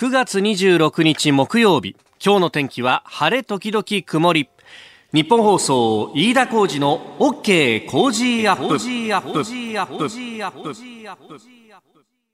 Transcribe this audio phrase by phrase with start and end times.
[0.00, 1.94] 9月26日木曜日。
[2.24, 4.48] 今日の天気は晴れ時々曇り。
[5.12, 8.78] 日本放送飯田浩二の OK 工事アップ。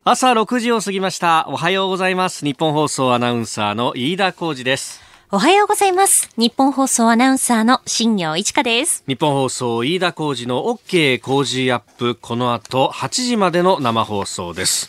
[0.04, 1.46] 朝6時を過ぎました。
[1.48, 2.44] おはようございます。
[2.44, 5.03] 日本放送アナウンサーの飯田浩二です。
[5.33, 6.30] おはようございます。
[6.37, 9.03] 日本放送アナウンサーの新業一華です。
[9.09, 12.14] 日本放送飯田浩二の OK 工事アップ。
[12.14, 14.89] この後8時までの生放送です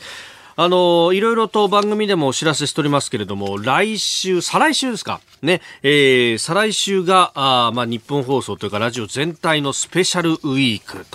[0.59, 5.21] あの、いろいろと番組でもお知らせしておりますけれども、来週、再来週ですか？
[5.43, 11.05] ね、えー、再来週が、あまあ、日本放送というかラジオ全体のスペシャルウィーク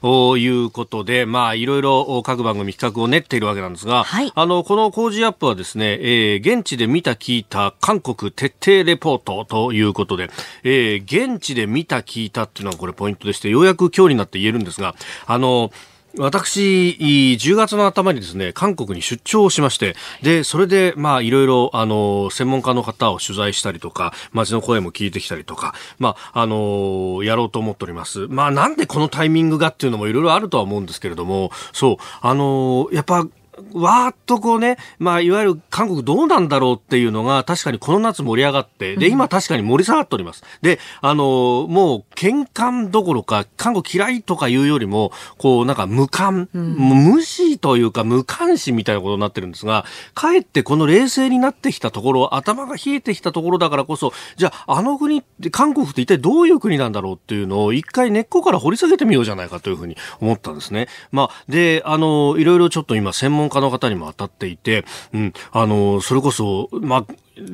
[0.00, 10.30] ということで、まあ、いろいろ各番組企画を練っているわけなんですが、はい、あの、この工事アップはですね、えー、現地で見た聞いた韓国徹底レポートということで、
[10.64, 14.94] えー、現地で見た聞いたっていうのはこれポイントでして、ようやく今日になって言えるんですが、
[15.26, 15.70] あの、
[16.18, 16.96] 私、
[17.38, 28.26] 10月の頭にですね、韓国に出張しまして、で、それで、まあ、いろいろ、あの、専門家の方を取材したりとか、街の声も聞いてきたりとか、まあ、あの、やろうと思っております。
[28.28, 33.26] まあ、なんでこのタイミングがっていうのもいろいろあるとは思うんですけれども、そう、あの、やっぱ、
[33.72, 40.44] わーっとこうね、まあ、いわゆる韓国どうなんだろうっていうのが、確かにこの夏盛り上がって、で、今確かに盛り下がっております。
[40.62, 49.84] で、あの、もう、喧嘩どころか、韓国嫌いとかいうよりも、こう、なんか無感、うん、無視というか無関心みたいなことになってるんですが、
[50.14, 60.88] かえってこの冷静になってきたところ、頭が冷えてきたところだからこそ、じゃあ、あの国って、韓国って一体どういう国なんだろうっていうのを、一回根っこから掘り下げてみようじゃないかというふうに思ったんですね。
[61.12, 67.06] まあ、で、あの、いろいろちょっと今、専門家の方にも当たっていて、うん、あの、それこそ、まあ、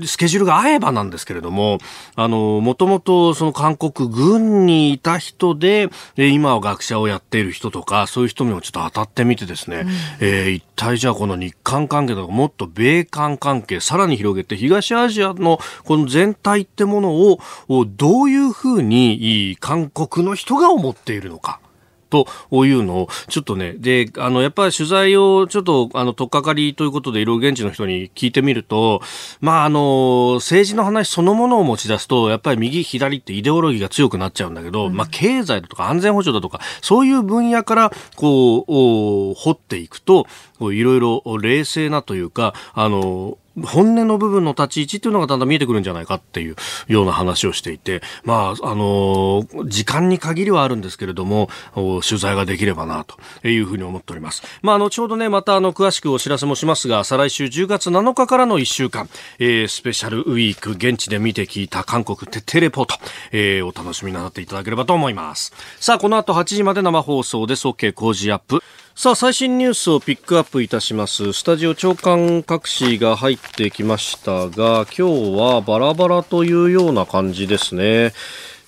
[0.06, 1.78] スケジュールが合えばなんですけれども、
[2.14, 9.88] あの、もともとその韓国軍にいた人で、今は学者をやっている人とか、そういう人にもちょっと当たってみてですね、うん、
[10.20, 17.38] えー、一体じゃあこの日韓関係とかもっと米韓関係、さらに広げて東アジアのこの全体ってものを、
[17.86, 21.58] どういうふうに韓国の人が思っているのか。
[22.12, 22.26] と
[22.66, 29.00] いうのを、ちょっとね、で、あの、やっぱり取材をちょっと、あの、とっかかりということで、いろいろ現地の人に聞いてみると、
[29.40, 38.64] まあ、あの、政治の話そのものを持ち出すと、やっぱり右、左ってイデオロギーが強くなっちゃうんだけど、うん、まあ、経済だとか安全保障だとか、そういう分野から、こう、
[39.34, 40.26] 掘っていくと、
[40.60, 46.56] いろいろ冷静なというか、あの、本音の部分の立ち位置っていうのがだんだん見えてくるんじゃないかっていう
[46.88, 54.42] ような話をしていて、まあ、あの時間に限りはあるんですけれども、取材ができればな、というふうに思っております。
[54.62, 59.08] まあ、後ほどね、またあの、詳しくお知らせもしますが、再来週10月7日からの1週間、
[59.38, 62.94] えー、スペシャルウィーク、現地で見て聞いた韓国徹底レポート、
[63.32, 65.52] えー、お楽しみになっていただければと思います。
[65.80, 67.66] さあ、この後8時まで生放送です。
[67.66, 68.62] OK 工事アップ。
[68.94, 71.32] さあ、最新ニュースをピックアップいたします。
[71.32, 75.02] スタジオ長官隠しが入ってきましたが、今日
[75.34, 78.12] はバラバラというような感じですね。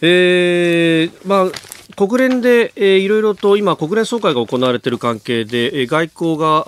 [0.00, 6.64] えー、まあ、国連で、えー、いろいろと今、国連総会が行われている関係で、えー、外交が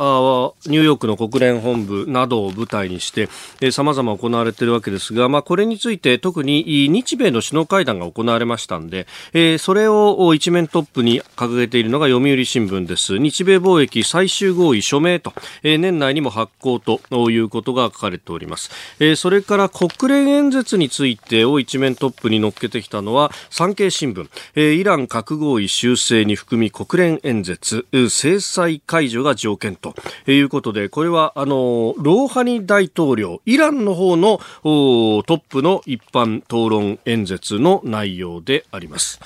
[0.66, 3.28] ニューヨークの国連本部などを舞台にして
[3.72, 13.18] さまざま行われているわけですが、まあ、これについて特に日米の首脳会談が行われましたんで、えー、それを一面トップに掲げているのが読売新聞です。
[13.18, 15.32] 日米貿易最終合意署名と、
[15.62, 17.00] えー、年内にも発行と
[17.30, 18.70] いうことが書かれております。
[19.00, 29.94] えー、それから国連演説についてを一面トップに乗っけてきたのは産経新聞、えー、イラン核合意修正に含み国連演説制裁解除が条件と
[30.26, 39.18] いうことでこれはあのローハニ大統領イランの方のトップの一般討論演説の内容であります。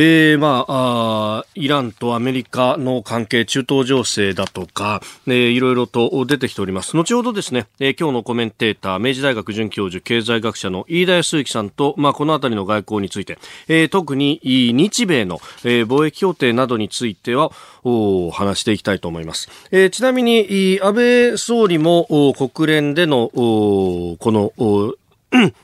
[0.00, 6.96] えー、まあイランとアメリカの関係、中東情勢だとか、えー、いろいろと出てきております。
[6.96, 17.50] 後ほどですね、えー、今日のコメンテーター、明治大学准教授、経済学者の飯田康之さんと、まあ、このあたりの外交について、えー、特に日米の、えー、貿易協定などについては、
[17.82, 19.48] お話していきたいと思います。
[19.72, 24.94] えー、ちなみに、安倍総理も国連でのこの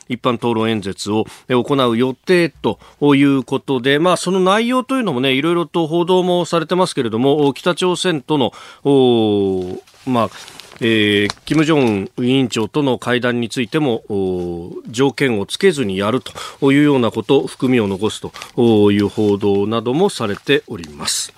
[0.09, 2.79] 一般討論演説を行う予定と
[3.15, 8.53] いうことで、まあ、その内容というのもね、いろいろと報道もされてますけれども、北朝鮮との、
[10.07, 10.31] まあ、
[10.81, 14.03] えー、金正恩委員長との会談についても
[14.89, 16.21] 条件をつけずにやる
[16.61, 21.33] というようなこと、含みを残すという報道などもされております。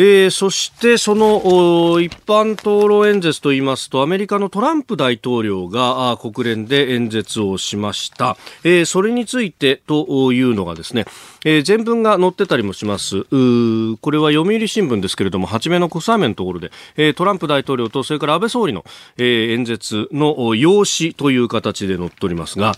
[0.00, 11.04] えー、そしてその一般討論演説といいますとアメリカのトランプ大統領が国連で演説をしました、えー、それについてというのがですね、
[11.44, 13.24] えー、全文が載ってたりもします。
[13.24, 18.84] これは読売新聞ですけれども初めの小雨のところで、えー、トランプ大統領とそれから安倍総理の、
[19.16, 22.74] えー、演説の用紙という形で載っておりますが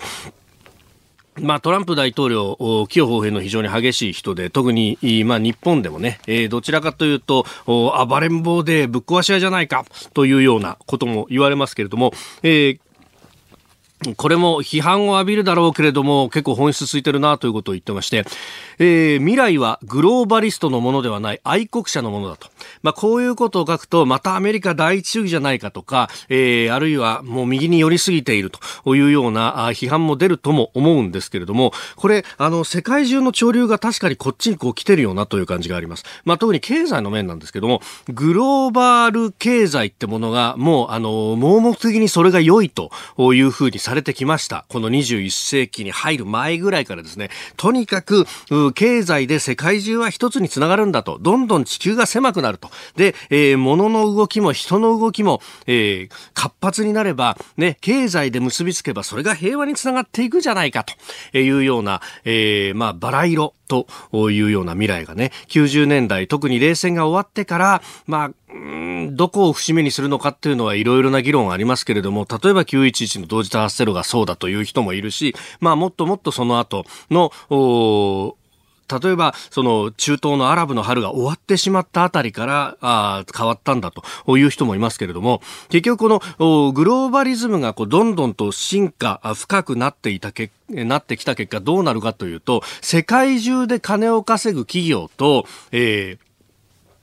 [1.43, 9.85] まあ、トランプ大統領、起用法変の非常に激しい人で、特に、まあ、日本でもね、えー、どちらかというと、暴れん坊でぶっ壊し屋じゃないか、
[10.15, 12.81] というようなことも言われますけれども、えー
[14.17, 18.25] これも批判を浴びるだろうけれども結構本質ついてるなということを言ってまして、
[18.79, 22.49] えー、未来はグローバリストのものではない愛国者のものだと。
[22.83, 36.05] まあ、こういうことを書くと、またアメリカ第一主義じゃないかとか、えー、あるいはもう右に寄りすぎているというような批判も出るとも思うんですけれども、これ、あの、世界中の潮流が確かにこっちにこう来てるようなという感じがあります。
[36.25, 42.91] まあ、特に経済の面なんですけども、グローバル経済ってものがもう、あの、盲目的にそれが良いと
[43.35, 44.67] いうふうにされてきました。
[44.69, 48.25] この21世紀に入る前ぐらいからですね、とにかく、
[48.75, 52.71] 経済で世界中は一つにつながるんだと、どんどん地球が狭くなると。
[52.95, 63.87] で、えー、物の動きも人の動きも、えー、活発になれば、ね、経済で結びつけばそれが平和につながっていくじゃないかというような、えー、まあ、バラ色と
[64.31, 68.31] いうような未来がね、90年代、特に冷戦が終わってから、まあ、
[69.13, 77.33] どこを節目にするのかっていうのはいろいろな議論ありますけれども、例えば911の同時多発テロがそうだという人もいるし、まあもっともっとその後の、
[78.91, 84.03] 例えば、その中東のアラブの春が終わってしまったあたりからあ変わったんだと
[84.37, 96.30] いう人もいますけれども、結局このグローバリズムがこうどんどんと進化、深くなっていた結なってきた結果どうなるかというと、世界中で金を稼ぐ企業と、えー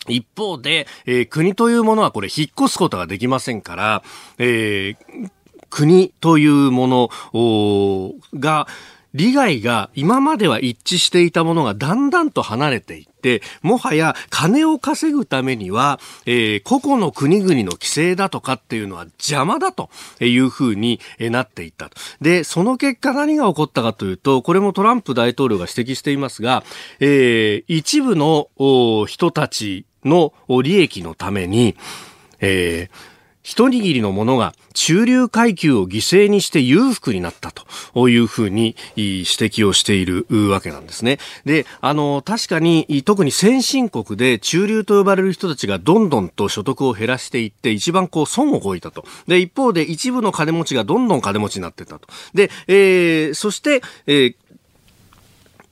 [0.07, 4.03] 一方で、えー、国というものはこれ引っ越すことができませんから、
[4.37, 5.29] えー、
[5.69, 6.87] 国というも
[7.33, 8.67] のが、
[9.17, 19.89] 利害が今までは一致していたものがだんだんと離れていって、もはや金を稼ぐためには、えー、個々の国々の規制だとかっていうのは邪魔だと
[20.19, 21.89] いうふうになっていった
[22.21, 26.63] で、その結果何が起こったかというと、これもトランプ大統領が指摘していますが、
[26.99, 28.49] えー、一部の
[29.07, 31.75] 人たちの利益のために、
[32.39, 33.17] えー
[33.47, 37.53] 一握りの者が中流階級を犠牲にして裕福になった
[37.93, 41.17] というふうに指摘をしているわけなんですね。
[41.45, 49.05] で、あの、確かに特に先進国で中流と呼ばれる人たちがどんどんと所得を減らしていって一番こう損をこいたと。
[49.27, 52.09] で、一方で一部の金持ちがどんどん金持ちになっていったと。
[52.33, 54.35] で、えー、そして、えー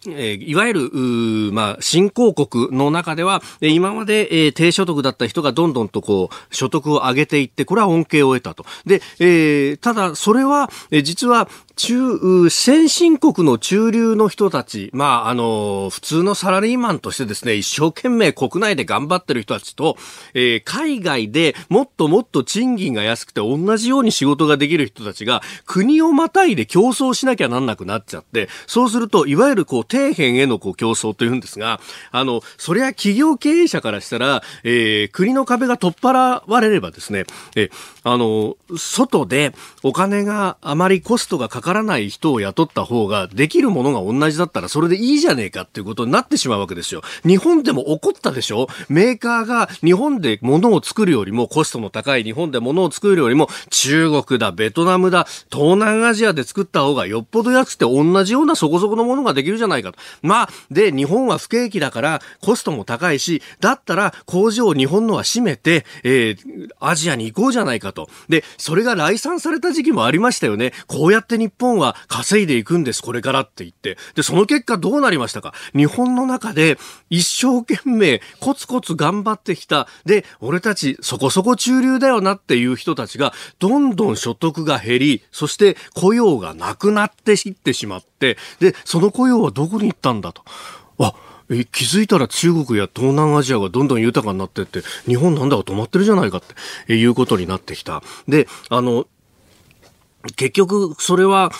[0.07, 8.65] えー、いわゆる、まあ、新興国の中では、今まで、えー、低所得だった人がどんどんとこう、所得を上げていって、これは恩恵を得たと。
[8.85, 19.97] で、えー、ただ、それは、えー、実は、中、先進国の中流の人たち、まあ、あの、普通のサラリーマンとしてですね、一生懸命国内で頑張ってる人たちと、
[20.33, 31.79] えー、海外でもっともっと賃金が安くて同じように仕事ができる人たちが、国をまたいで競争しなきゃなんなくなっちゃって、そうすると、いわゆるこう、底辺へのこう競争というんですが、
[32.11, 37.25] あの、それは企業経営者からしたら、えー、国の壁が取っ払われればですね、
[37.55, 37.69] え
[38.05, 47.01] あの、外でお金があまりコストがかからない人を雇った方ができるものが同じだったらそれでいいじゃねえかっていうことになってしまうわけですよ。
[47.25, 48.67] 日本でも起こったでしょ？
[48.89, 59.97] メーカーが日本で物を作るよりもコストの高い日本で物を作るよりも中国だ、ベトナムだ、東南アジアで作った方がよっぽど安くて同じようなそこそこのものができるじゃないかと。
[60.21, 67.94] まあ、で、日本は不景気だからコストも高いし、だったら工場を日本のは閉めて、えー、アジアに行こうじゃないかと。
[67.95, 70.73] とで、それが来産された時期もありましたよね。
[70.85, 73.97] こうやって日本は稼いでいくんです、これからって言って。
[74.13, 75.53] で、その結果どうなりましたか？
[75.73, 76.77] 日本の中で
[77.09, 79.87] 一生懸命コツコツ頑張ってきた。
[80.05, 90.43] で、俺たちそこそこ中流だよなっていう人たちが、どんどん所得が減り、そして雇用がなくなっていってしまって、で、その雇用はどこに行ったんだと。
[90.99, 91.13] あ、
[91.49, 96.41] え気づいたら中国や東南アジアがどんどん豊かになってって、日本なんだか止まってるじゃないかっ
[96.87, 98.01] ていうことになってきた。
[98.27, 99.07] で、あの、
[100.35, 101.51] 結局、それは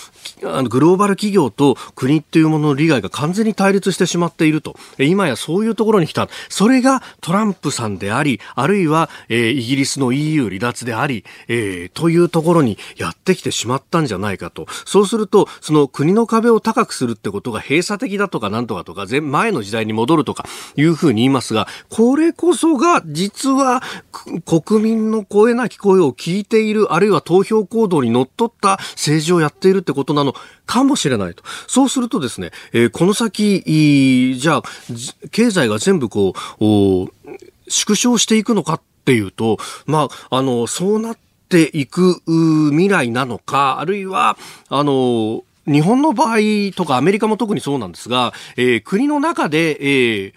[0.44, 4.76] あのグローバル企業と国っていうものの利害が完全に対立してしまっていると。
[4.98, 6.28] 今やそういうところに来た。
[6.50, 14.66] それがトランプさんであり、あるいは、えー、イギリスの EU 離脱であり、えー、というところにやってきてしまったんじゃないかと。
[14.86, 20.46] そうすると、その国の壁を高くするってことが閉鎖的だとかなんとかとか、前の時代に戻るとか
[20.76, 23.82] いうふうに言いますが、これこそが実は
[24.46, 30.34] 国民の声なき声を聞いている、あるいは投票行動にのっとった政治をやっているってことなの
[30.66, 31.44] かもしれないと。
[31.68, 34.64] そうするとですね、えー、この先、じゃあ、
[35.32, 36.62] 経済が全部こう、
[37.68, 41.18] 縮小していくのかっていうと、まあ、あの、そうなっ
[41.50, 42.22] ていく
[42.72, 44.38] 未来なのか、あるいは、
[44.70, 46.38] あの、日本の場合
[46.76, 50.34] とかアメリカも特にそうなんですが、えー、国の中で、えー、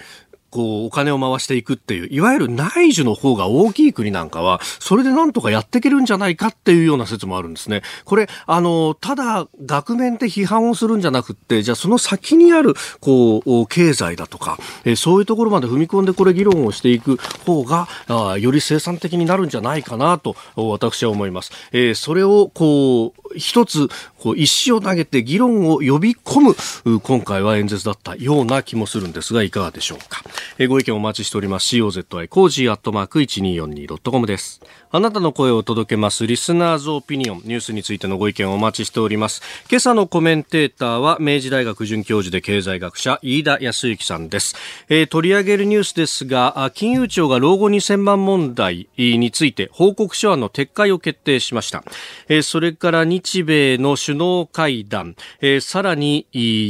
[0.50, 7.82] こう、お金を回していくっていう、いわゆる内需の方が大きい国なんかは、それでなんとかやっていけるんじゃないかっていうような説もあるんですね。
[8.04, 21.52] これ、あの、ただ、額面で批判をするんじゃなくって、じゃあその先にある、こう、経済だとか、えそういうところまで踏み込んでこれ議論をしていく方が、あより生産的になるんじゃないかなと、私は思います。
[21.72, 23.88] えー、それを、こう、一つ、
[24.18, 30.22] こう、石を投げて議論を呼び込む、今回は演説だったような気もするんですが、いかがでしょうか。
[30.58, 31.76] えご意見お待ちしております。
[31.76, 34.60] COZY コージーアットマーク 1242.com です。
[34.90, 39.42] あなたの声を届けますリスナーズオピニオンニュースについてのご意見をお待ちしております。
[39.68, 44.56] 今朝のコメンテーターは明治大学准教授で経済学者飯田泰之さんです。
[44.88, 51.84] えー、取り上げるニュースですが、金融庁が老後2000万問題について報告書案の撤回を決定しました。
[52.28, 56.26] えー、それから日米の首脳会談、えー、さらに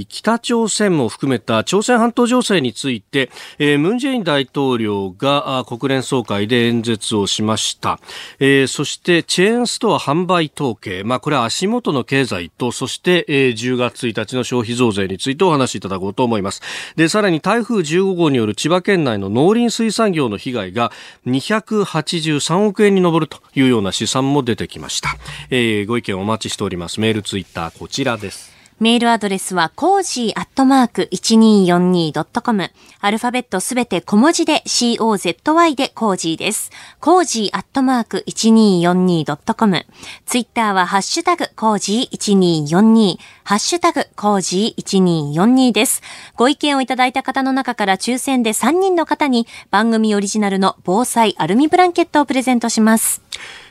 [0.09, 8.01] 北朝鮮も含めた朝鮮半島情勢について、ムン・ジェイン大統領が国連総会で演説をしました。
[8.39, 16.63] えー、そしてチェーンストア販売統計、まあ、これは足元の経済と、そして、えー、10月1日の消費増税についてお話しいただこうと思います。
[16.97, 20.93] で、さらに台風15号による千葉県内の農林水産業の被害が
[21.27, 25.17] 283億円に上るというような試算も出てきました。
[25.51, 27.01] えー、ご意見お待ちしております。
[27.01, 28.58] メール、ツイッター、こちらです。
[28.81, 32.71] メールアドレスは、コージーアットマーク 1242.com。
[33.01, 36.71] アルファベットすべて小文字で COZY でコージーです。
[37.01, 39.85] コージーアットマーク 1242.com。
[40.27, 43.19] ツイッターは、ハッシュタグコージー1242。
[43.43, 46.01] ハッシュタグコージー1242です。
[46.37, 53.23] ご意見をいただいた方の中から抽選で3人の方に番組オリジナルの防災アルミブランケットをプレゼントします。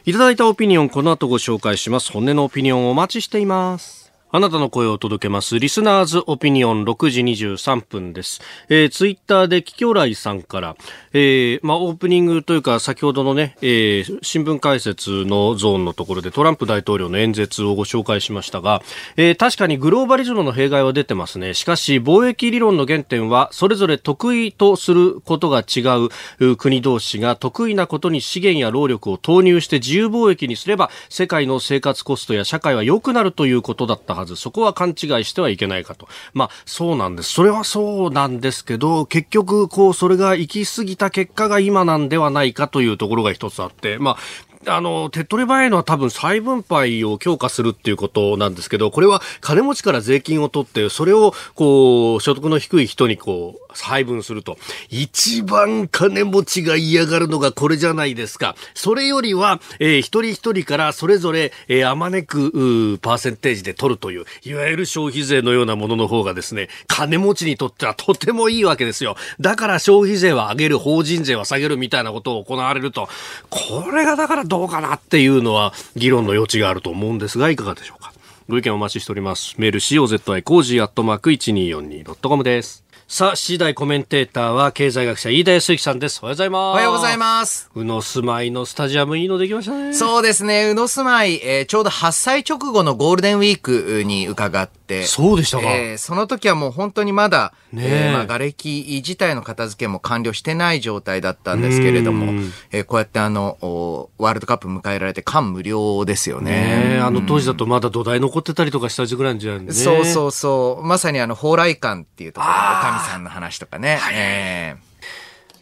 [0.03, 2.11] いただいたオピニオン、この後ご紹介します。
[2.11, 4.06] 本音のオピニオンお待ちしています。
[4.29, 5.57] あなたの声を届けます。
[5.57, 8.41] リスナーズオピニオン6時23分です。
[8.67, 10.75] えー、ツイッターでキキョライさんから、
[11.13, 18.81] えー、まあ、オープニングというか、先ほどのね、えー、新聞解説のゾーンのところでトランプ大統領の演説をご紹介しましたが、
[19.15, 21.53] えー、確かにグローバリズムの弊害は出てますね。
[21.53, 26.09] しかし、貿易理論の原点は、それぞれ得意とすることが違
[26.41, 34.35] う国同士が得意なことに資源や労力を投入して自由貿易にすれば、世界の生活コストや社会は良くなるということだったはず。
[34.35, 36.07] そこは勘違いしてはいけないかと。
[36.33, 37.31] まあ、そうなんです。
[37.31, 44.17] それはそうなんですけど、結局、こう、それが行き過ぎた結果が今なんではないかというところが一つあって、まあ、
[44.65, 54.57] あの、手っ取り早いのは多分再分配を強化するっていうことなんですけど、これは金持ちから税金を取って、それを、こう、所得の低い人にこう、配分すると。
[54.89, 58.55] 一番金持ちが嫌がるのがこれじゃないですか。
[58.73, 69.15] それよりは、えー、一人一人からそれぞれ、えー、あまねく、パーセンテージで取るという、いわゆる消費税のようなものの方がですね、金持ちにとってはとてもいいわけですよ。
[69.39, 73.09] だから消費税は上げる、法人税は下げるみたいなことを行われると、
[73.49, 78.13] これがだからどうかなっていうのは、議論の余地があると思うんですが、いかがでしょうか。
[78.49, 79.55] ご意見お待ちしております。
[79.57, 82.86] メール COZY コージーアットマーク 1242.com です。
[83.09, 86.19] さあ、次第コメンテーターは経済学者飯田泰之さんです。
[86.21, 86.59] おはようございます。
[86.59, 87.71] おはようございます。
[87.73, 89.93] 宇野住まいのスタジアムいいのできましたね。
[89.93, 90.65] そうですね。
[90.71, 95.63] 宇野住まい、えー、ちょうど8歳直後のゴールデンウィークに伺って、そうでしたか。
[95.73, 102.33] えー、その時はもう本当にまだ、ねえー、まあ、瓦礫自体の片付けも完了してない状態だったんですけれども、
[102.71, 106.97] えー、こうやってあの、ワールドカップ迎えられて感無量ですよね。
[106.97, 109.71] ねあの当時だとまだ土台残ってたりとかした時ぐらいじゃんね。
[109.71, 110.85] そうそうそう。
[110.85, 113.97] まさにあの、蓬莱館っていうところのおかみさんの話とかね。
[113.97, 114.87] はい、えー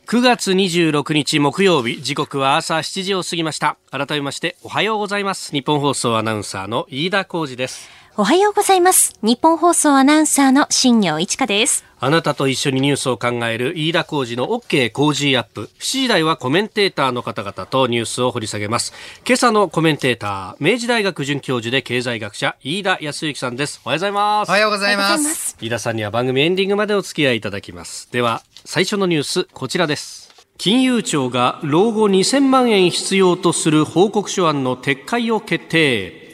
[0.07, 3.77] 9月26日木曜日時刻は朝7時を過ぎました。
[3.89, 5.51] 改めましておはようございます。
[5.51, 9.13] 日本放送アナウンサーの飯田浩二ですおはようございます。
[9.23, 11.83] 日本放送アナウンサーの新業一華です。
[11.99, 15.69] あなたと一緒にニュースを考える飯田浩二の OK 工事アップ。
[15.79, 18.93] 7時台はコメンテーターの方々とニュースを掘り下げます。
[19.27, 23.81] 今朝のコメンテーター、明治大学准教授で経済学者、飯田康之さんです。
[23.83, 24.49] おはようございます。
[24.49, 25.57] おはようございます。
[25.59, 28.09] 飯田さんには番組エンディングまでお付き合いいただきます。
[28.13, 30.33] では、最初のニュース、こちらです。
[30.57, 36.24] 金融庁が老後2000万円必要とする報告書案の撤回を決定。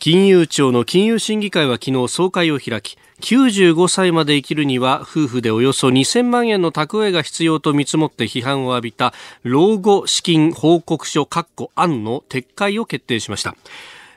[0.00, 13.54] 金融庁の金融審議会は昨日総会を開き、95歳まで生きるには夫婦でおよそ2000万円の蓄えが必要と見積もって批判を浴びた老後資金報告書括弧案の撤回を決定しました。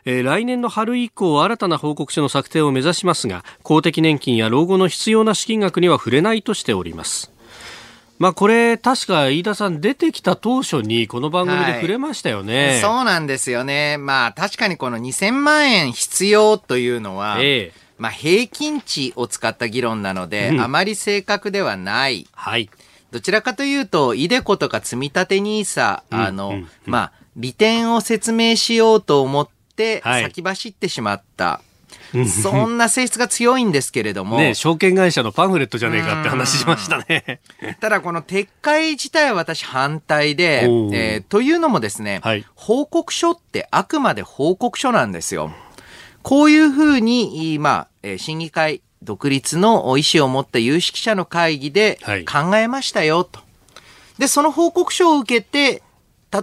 [0.05, 7.32] えー来年の春以降新たな報告書の策定を目指しますが公的年金や老後の必要な資金額には触れないとしております
[8.19, 11.73] まあこれ確か飯田さん出てきた当初にこの番組ではい。
[11.75, 13.97] 触れましたよね、そうなんですよね。
[13.97, 17.83] まあ確かにこの2000万円必要というのは、ええ。
[17.97, 20.61] まあ平均値を使った議論なので、うん。
[20.61, 22.27] あまり正確ではない。
[22.33, 22.69] はい。
[23.11, 26.67] どちらかというと、イデコとか積み立て NISA、あの、うんうん。
[26.85, 30.23] まあ、利点を説明しようと思って、はい。
[30.23, 31.61] 先走ってしまった。
[32.27, 37.41] そんな性質が強いんですけれども、ね証券会社のパンフレットじゃねえかって話しましたね。
[37.81, 42.45] ただこの撤回自体は私反対で、えーというのもですね、はい。
[42.55, 45.51] 報告書ってあくまで報告書なんですよ。
[46.21, 52.25] こういうふうに、いまあ、えー審議会、独立の意思を持った有識者の会議ではい。
[52.25, 53.39] 考えましたよ、と。
[54.17, 55.81] で、その報告書を受けて、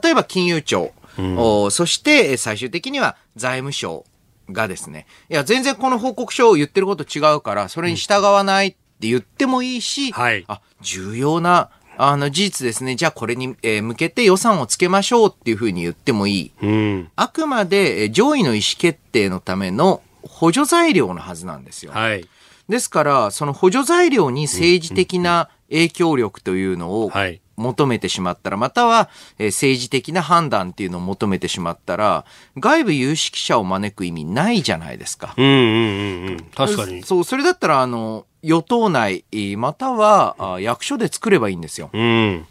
[0.02, 0.92] 例えば金融庁、
[1.36, 4.04] おそしてえー最終的には財務省
[4.52, 12.96] がですね、いや、全然この報告書を言ってること違うから、それに従わないって言ってもいいし、はいあ、重要な、あの、事実ですね。
[12.96, 16.52] じゃあこれに、えー向けて予算をつけましょうっていうふうに言ってもいい。
[16.62, 21.92] うんあくまでえー上位の意思決定のための補助材料のはずなんですよ。
[21.92, 22.26] はい
[22.68, 32.24] ですから、その補助材料に政治的な影響力というのをはい求めてしまったら、またはえー政治的な判断っていうのを求めてしまったら、
[32.58, 35.34] 外部有識者を招く意味ないじゃないですか。
[35.36, 41.90] うんうんうんうん確かにそう、それだったら、あの、与党内、えーまたはあ役所で作ればいいんですよ。
[41.92, 42.46] うん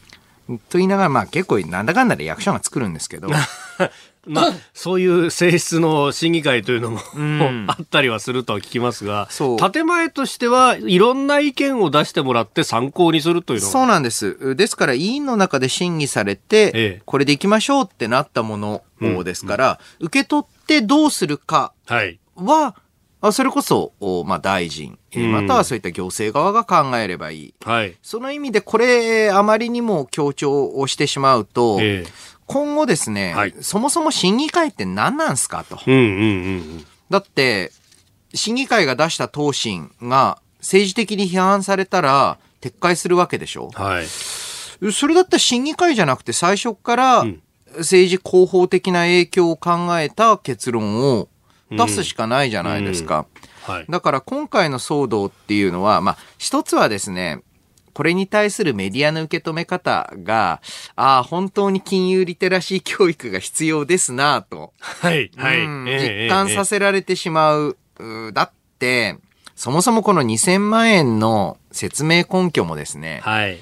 [0.69, 3.29] と言いながら、まあ結構なんだかんだで役所が作るんですけど、
[4.29, 14.55] まあ、そういう性質の審議会というのも、んあったりはするとは聞きますが、そう建前としてはいろんな意見を出してもらって参考にするというのそうなんです。
[14.55, 22.19] ですから委員の中で審議されて、ええこれでいきましょうってなったものですから、受け取ってどうするかはい。
[22.35, 22.75] は、
[23.21, 27.53] あそれこそ、おまあ大臣、またはそういった行政側が考えればいい。
[27.65, 27.97] はい。
[28.01, 32.05] その意味でこれ、あまりにも強調をしてしまうと、え
[32.49, 35.79] 今後ですね、はいそもそも審議会って何なんすかと。
[35.85, 37.71] えうんうんうんだって、
[38.35, 43.83] 審議会が出した答申が政治的に批判されたら撤回するわけでしょうん。
[43.83, 44.05] はい。
[44.91, 47.41] それだったら審議会じゃなくて最初からん
[47.77, 51.29] 政治広報的な影響を考えた結論を
[51.69, 53.27] 出すしかないじゃないですか。
[53.63, 53.85] はい。
[53.89, 57.41] だから今回の騒動っていうのは、まあ一つはですね、
[57.99, 60.61] これに対するメディアの受け止め方が、
[60.95, 64.71] ああ、本当に金融リテラシー教育が必要ですなと。
[64.79, 65.29] はい。
[65.35, 65.57] はい。
[65.99, 67.77] 実感させられてしまう。
[67.99, 69.17] うだって、
[69.53, 73.59] そもそもこの2000万円の説明根拠もですね、はい。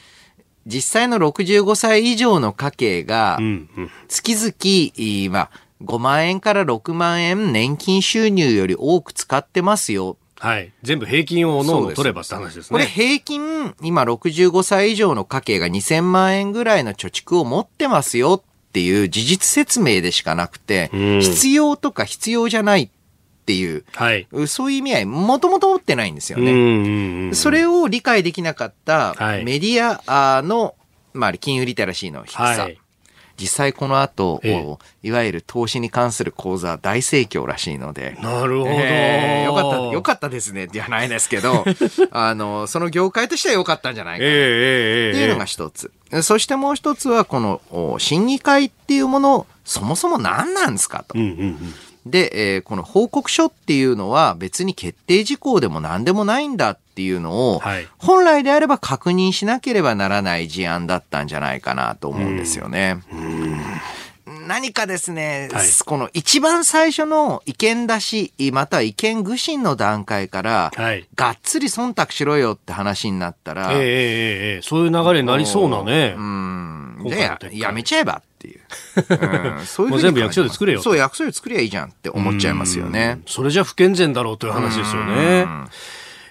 [0.67, 3.39] 実際の65歳以上の家計が。
[4.07, 5.51] 月々、まあ、
[5.83, 10.15] 5万円から6万円年金収入より多く使ってますよ。
[10.39, 10.71] はい。
[10.83, 12.73] 全部平均をおのおの取ればって話ですね。
[12.73, 22.89] これ平均、今65歳以上の家計が2000万円ぐらいの貯蓄を持ってますよっていう事実説明でしかなくて、うん必要とか必要じゃないっ
[23.45, 24.27] ていう、はい。
[24.47, 26.51] そういう意味合い、もともと持ってないんですよね。
[26.51, 27.35] うんうんうん。
[27.35, 30.75] それを理解できなかったはいメディアの、
[31.13, 32.43] まあ、金融リテラシーの低さ。
[32.43, 32.79] はい。
[33.39, 38.17] 実際この後、ええおいわゆる投資に関する講座大盛況らしいので。
[38.21, 38.69] なるほど。
[38.71, 41.63] えーよかった、よかったですね、じゃないですけど、
[42.11, 45.91] あの、その業界としては良かったんじゃないかなえっていうのが一つ。
[46.23, 51.21] そしてもう一つは、この、お審議会っていうもの、そもそも何なんですかとうん。
[51.21, 51.29] うん
[52.05, 52.11] うん。
[52.11, 63.03] で、えーこの報告書っていうのは別に決定事項でも何でもないんだっていうのを、はい本来であれば確認しなければならない事案だったんじゃないかなと思うんですよね。
[64.47, 71.07] 何かですね、はいこの一番最初の意見出し、または意見愚信の段階から、はい。
[71.15, 76.15] がっつり忖度しろよって話になったら、ええええええそういう流れになりそうなね。
[76.17, 78.61] うんじゃあややめちゃえばっていう。
[79.59, 83.19] うん、そういうふう全部役所で作れよとそう、役所で作りゃいいじゃんって思っちゃいますよね。
[83.27, 85.45] それじゃ不健全だろうという話ですよね。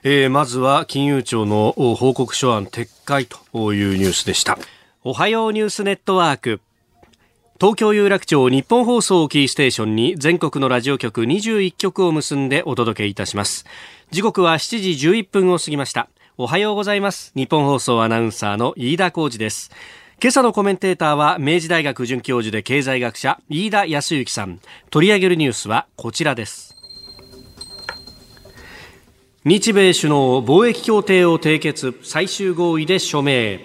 [0.08, 4.56] えーまずは金融庁の報告書案撤回というニュースでした。
[5.02, 6.60] おはようニュースネットワーク。
[7.60, 13.66] 東京有楽町日本放送をキーステーションに全国のラジオ局21局を結んでお届けいたします。
[14.12, 16.08] 時刻は7時11分を過ぎました。
[16.38, 17.32] おはようございます。
[17.34, 19.72] 日本放送アナウンサーの飯田浩二です。
[20.22, 24.60] 今朝のコメンテーターは明治大学准教授で経済学者飯田康之さん。
[24.90, 26.75] 取り上げるニュースはこちらです。
[29.48, 33.60] 日米首脳貿易協定を締結最終合意で署名。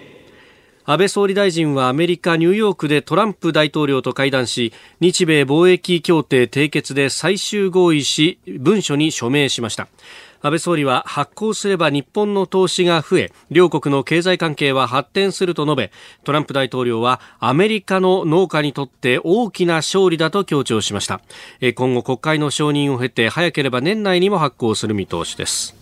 [0.84, 9.88] 安倍総理大臣はアメリカ・ニューヨークでトランプ大統領と会談し日米貿易協定締結で最終合意し文書に署名しました。
[10.42, 15.92] 安倍総理は発行すれば日本の投資が増え両国の経済関係は発展すると述べ
[16.24, 21.20] トランプ大統領はアメリカの農家にとって大きな勝利だと強調しました。
[21.74, 25.81] 今後国会の承認を経て早ければ年内にも発行する見通しです。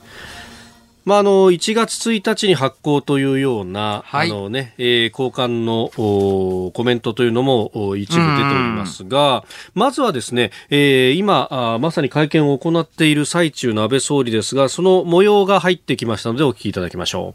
[1.11, 4.31] まあ、あの1月1日に発行というような、はい。
[4.31, 9.43] あのねえー交換のおコメントというのもお一部出ておりますが、
[9.75, 17.35] まずはですね、えー今あまさに会見を行っている最中の安倍総理ですが、その模様が入ってきましたのでお聞きいただきましょ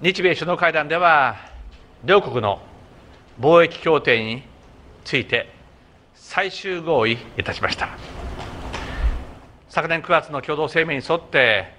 [0.00, 1.38] 日米首脳会談では
[2.04, 2.60] 両国の
[3.40, 4.44] 貿易協定に
[5.04, 5.52] ついて
[6.14, 7.98] 最終合意いたしました。
[9.68, 11.77] 昨年9月の共同声明に沿って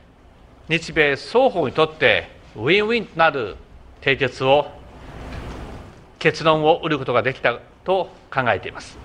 [0.70, 3.56] 日米双方にとってウィンウィンとなる
[4.02, 4.68] 締結を
[6.20, 8.96] 結論を得ることができたと考えています。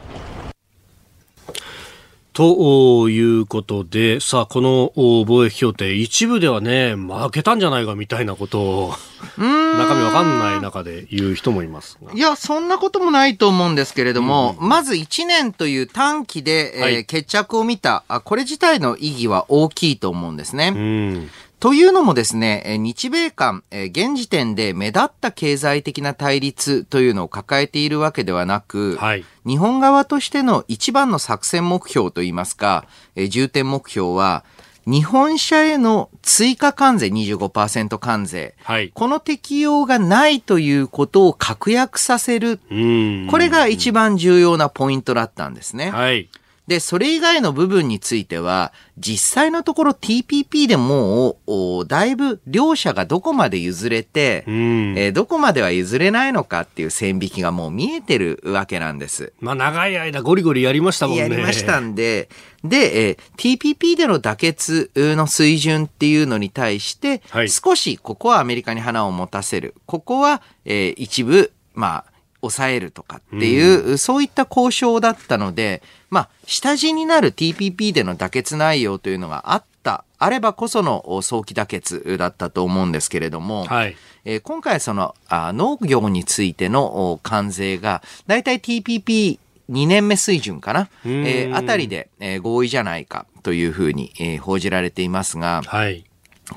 [2.34, 8.94] ということで、さあ、このお貿易協定、一部ではね、負けたんじゃないかみたいなことを、
[9.38, 12.12] 中身わかんない中で言う人もいますが。
[12.12, 17.06] いや、そんなこともないと思うんですけれども、まず1年という短期で、えーはい。
[17.06, 20.72] 決着を見たあ、これ自体の意義は大きいと思うんですね。
[20.74, 21.30] うん。
[21.60, 29.24] というのもですね、えー日米間、えー現時点で目立った経済的な対立というのを抱えているわけではなく、はい。
[29.46, 32.86] 日本側としての一番の作戦目標といいますか、
[33.16, 34.44] えー重点目標は、
[34.86, 38.90] 日本車への追加関税25%関税、はい。
[38.92, 42.60] この適用がないということを確約させる。
[42.70, 43.28] うん。
[43.30, 45.90] これが一番重要なポイントだったんですね。
[45.90, 46.28] はい。
[46.66, 54.94] で、それ以外の部分については、実際のところ TPP でもう、おだいぶ両者がどこまで譲れて、うん。
[54.98, 59.32] えーどこまでは譲れないのかっていう線引きがもう見えてるわけなんです。
[59.40, 61.22] まあ、長い間ゴリゴリやりましたもんね。
[61.22, 62.28] やりましたんで、
[62.64, 63.18] で、えー
[63.58, 69.74] TPP での妥結の水準っていうのに対して、はい少しここはアメリカに花を持たせる。
[69.86, 72.13] ここは、えー一部、まあ、
[72.50, 83.96] 抑えるとかっていう、そういった交渉だったので、まあ、下地になる TPP での妥結内容というのがあった、あればこそのお早期妥結だったと思うんですけれども、はい。
[84.24, 89.38] えー今回そのあ農業についてのお関税が、だいたい TPP2
[89.86, 96.04] 年目水準かな、えーあたりで、えー合意じゃないかというふうに、えー報じられていますが、はい。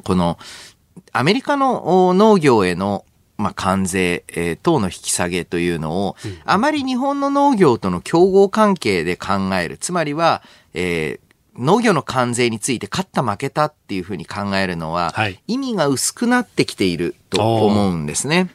[0.03, 0.37] この
[1.11, 3.03] アメリカのお農業への
[3.37, 9.77] まあ、関税、えー等の引き下げというのを、あまり日本の農業との競合関係で考える。
[9.77, 10.41] つまりは、
[10.73, 11.27] えー
[11.59, 15.39] 農業の関税について勝った負けたっていうふうに考えるのは、はい。
[15.47, 18.49] 意味が薄くなってきていると思うんですね。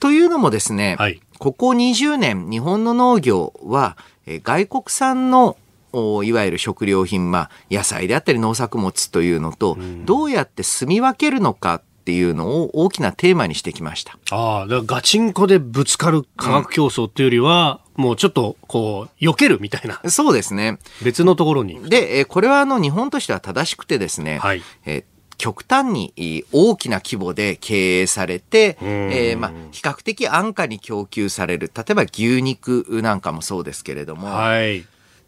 [0.00, 1.20] というのもですね、はい。
[1.38, 5.58] ここ20年、日本の農業は、えー外国産の
[5.92, 14.18] おいわゆる食料品、まあ、野菜であったり農作物というのと、どうやって住み分けるのかっていうのを大きなテーマにしてきました。
[14.30, 20.78] ああ、だからガチンコでぶつかる価格競争っていうよりは、もうちょっと、こう、避けるみたいな、そうですね。
[21.02, 21.78] 別のところに。
[21.90, 25.04] で、えーこれはあの日本としては正しくてですね、はいえー
[25.36, 34.84] 極端にえー大きな規模で経営されて、んえーまあ、比較的安価に供給される、例えば牛肉なんかもそうですけれども、はい。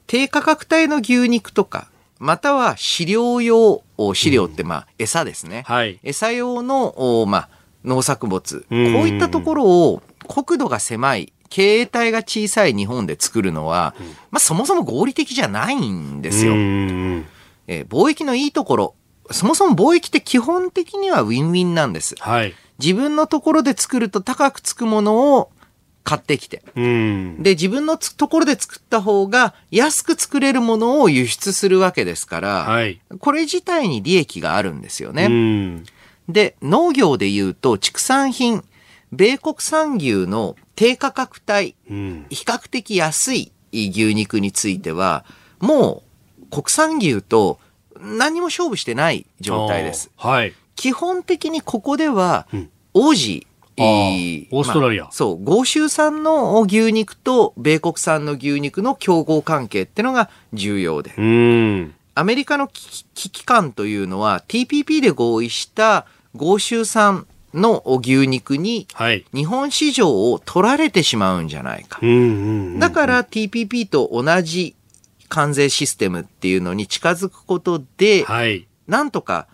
[0.06, 1.88] 低価格帯の牛肉とか、
[2.22, 5.64] または飼料用、お飼料ってまあ餌ですね。
[5.66, 5.98] はい。
[6.04, 7.48] 餌用の、おまあ、
[7.84, 8.60] 農作物。
[8.60, 13.96] こううんいったところを国土が狭い、経営体が小さい日本で作るのは、
[14.30, 16.52] まあそもそも合理的じゃないんですよ。
[16.54, 17.24] えー
[17.88, 18.94] 貿易のいいところ、
[19.32, 22.14] そもそも貿易って基本的にはウィンウィンなんです。
[22.20, 22.54] はい。
[22.78, 25.50] 自分のところで作ると高くつくものを
[26.04, 27.42] 買ってきて、うん。
[27.42, 33.00] で、自分のつところで作った方が安く作れるものを輸出するわけですから、はい。
[33.18, 35.26] これ自体に利益があるんですよね。
[35.26, 35.84] うん。
[36.28, 38.64] で、農業で言うと畜産品、
[39.12, 42.26] 米国産牛の低価格帯、うん。
[42.30, 45.24] 比較的安い牛肉については、
[45.60, 46.02] も
[46.42, 47.60] う国産牛と
[48.00, 50.10] 何も勝負してない状態です。
[50.16, 50.52] はい。
[50.74, 53.46] 基本的にここではうん、王子、
[53.78, 61.14] あーオーストラリアまあそう、豪州産の牛肉と米国産の牛肉の競合関係ってのが重要で。
[61.16, 61.94] うん。
[62.14, 69.24] アメリカの危機感というのは TPP で合意した豪州産の牛肉にはい。
[69.32, 72.00] 日本市場を取られてしまうんじゃないか。
[72.78, 74.74] だから TPP と同じ
[75.28, 78.66] 関税システムっていうのに近づくことで、はい。
[78.86, 79.46] なんとか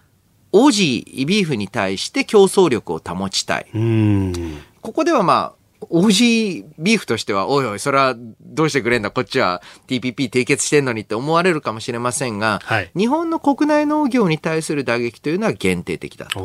[0.52, 3.66] オージービーフに対して競争力を保ちたい。
[3.74, 4.32] うん。
[4.80, 5.58] ここではまあ、
[5.90, 12.90] オージービーフとしては、おいおい、それはどうしてくれんだ、こっちは TPP 締結してんのにって思われるかもしれませんが、はい。
[12.96, 16.40] 日本の国内農業に対する打撃というのは限定的だと。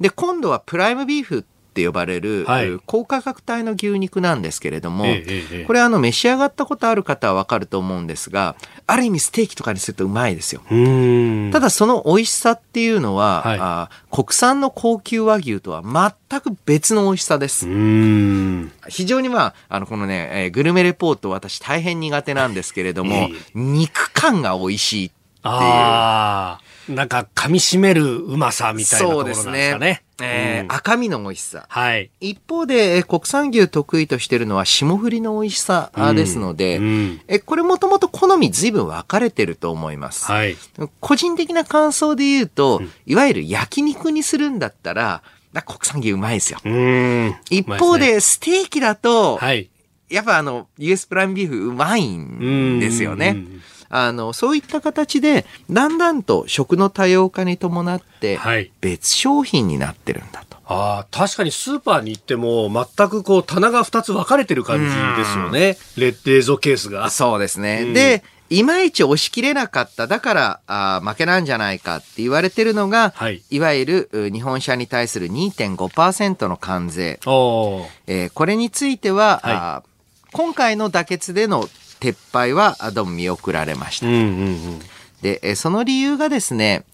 [0.00, 8.56] で、今度はプライムビーフって呼ばれる、はい高価格帯の牛肉なんですけれども、ええこれあの召し上がったことある方はわかると思うんですが、
[8.86, 10.60] ある意味ステーキとかにするとうまいですよ。
[10.70, 11.50] うん。
[11.50, 17.66] ただその美味しさっていうのは、はいあ国産の高級和牛とは全く別の美味しさです。
[17.66, 18.72] うん。
[18.88, 26.72] 非常にまあ、あの、このね、えーグルメレポート私大変苦手なんですけれども、肉感が美味しいっていう。
[26.88, 30.02] なんか噛み締めるうまさみたいなところなんですかね。
[30.22, 31.66] えーうん赤身の美味しさ。
[31.68, 32.10] はい。
[32.20, 37.20] 一方で、えー国産牛得意としてるのは霜降りの美味しさあですので、うん。
[37.28, 40.24] えこれもともと好み随分分かれてると思います。
[40.30, 40.56] はい。
[41.00, 46.58] 個人的な感想で言うと、いわゆる焼肉にするんだったら、な国産牛うまいですよ。
[46.64, 47.34] うん。
[47.50, 49.68] 一方で、ステーキだと、はい。
[50.08, 53.62] やっぱあの、US プライムビーフうまいんですよねうんうんうん。
[53.94, 58.72] あの、そういった形で、だんだんと食の多様化に伴って、はい。
[58.80, 60.56] 別商品になってるんだと。
[60.64, 65.76] ああ、確かにスーパーに行っても、全くこう、棚が2つ分かれてる感じですよね。
[65.98, 67.10] レ冷蔵ケースが。
[67.10, 67.82] そうですね。
[67.82, 73.42] うんで、いまいち押し切れなかった、だからあー負けなんじゃないかって言われてるのが、はい。
[73.50, 77.18] いわゆるう日本車に対する2.5%の関税。
[77.26, 79.88] おーえーこれについては、はい
[80.34, 81.68] 今回の妥結での
[82.02, 84.06] 撤廃はあどうも見送られました。
[84.06, 84.78] うんうんうん。
[85.22, 86.84] で、えーその理由がですね、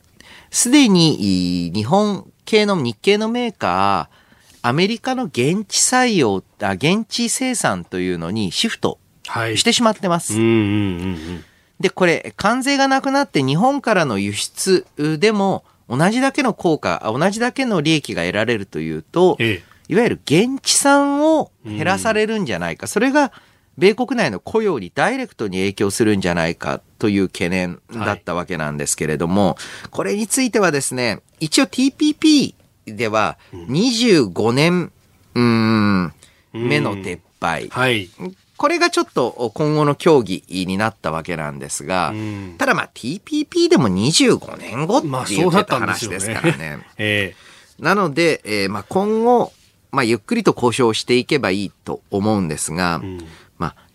[0.51, 9.57] すでにい日本系の日系のメーカー、アメリカの現地採用、あ現地生産というのにシフトはい。
[9.57, 10.35] してしまってます。
[10.35, 11.45] うんうんうんうん。
[11.81, 14.87] で、これ、関税がなくなって日本からの輸出
[15.19, 19.79] でも同じだけの効果、あ同じだけの利益が得られるというと、ええ。
[19.91, 22.87] いわゆる現地産を減らされるんじゃないか。
[22.87, 23.33] それが、
[23.79, 29.57] 米国内の雇用にダイレクトに影響するんじゃないかという懸念だったわけなんですけれども、
[29.91, 32.55] これについてはですね、一応 TPP
[32.87, 34.93] では25年、
[35.35, 36.13] うーん、
[36.53, 37.69] 目の撤廃。
[37.69, 38.11] はい。
[38.57, 46.35] これがちょっと今後の協議になったわけなんですが、うんただまあ TPP でも25年後ってまあ言ってた話ですね。
[46.35, 46.79] からね。
[46.99, 47.37] え
[47.79, 49.53] なので、えーまあ今後、
[49.93, 53.07] まあゆっくりと交渉していけばいいと思うんですが、え。
[53.07, 53.29] うんまあ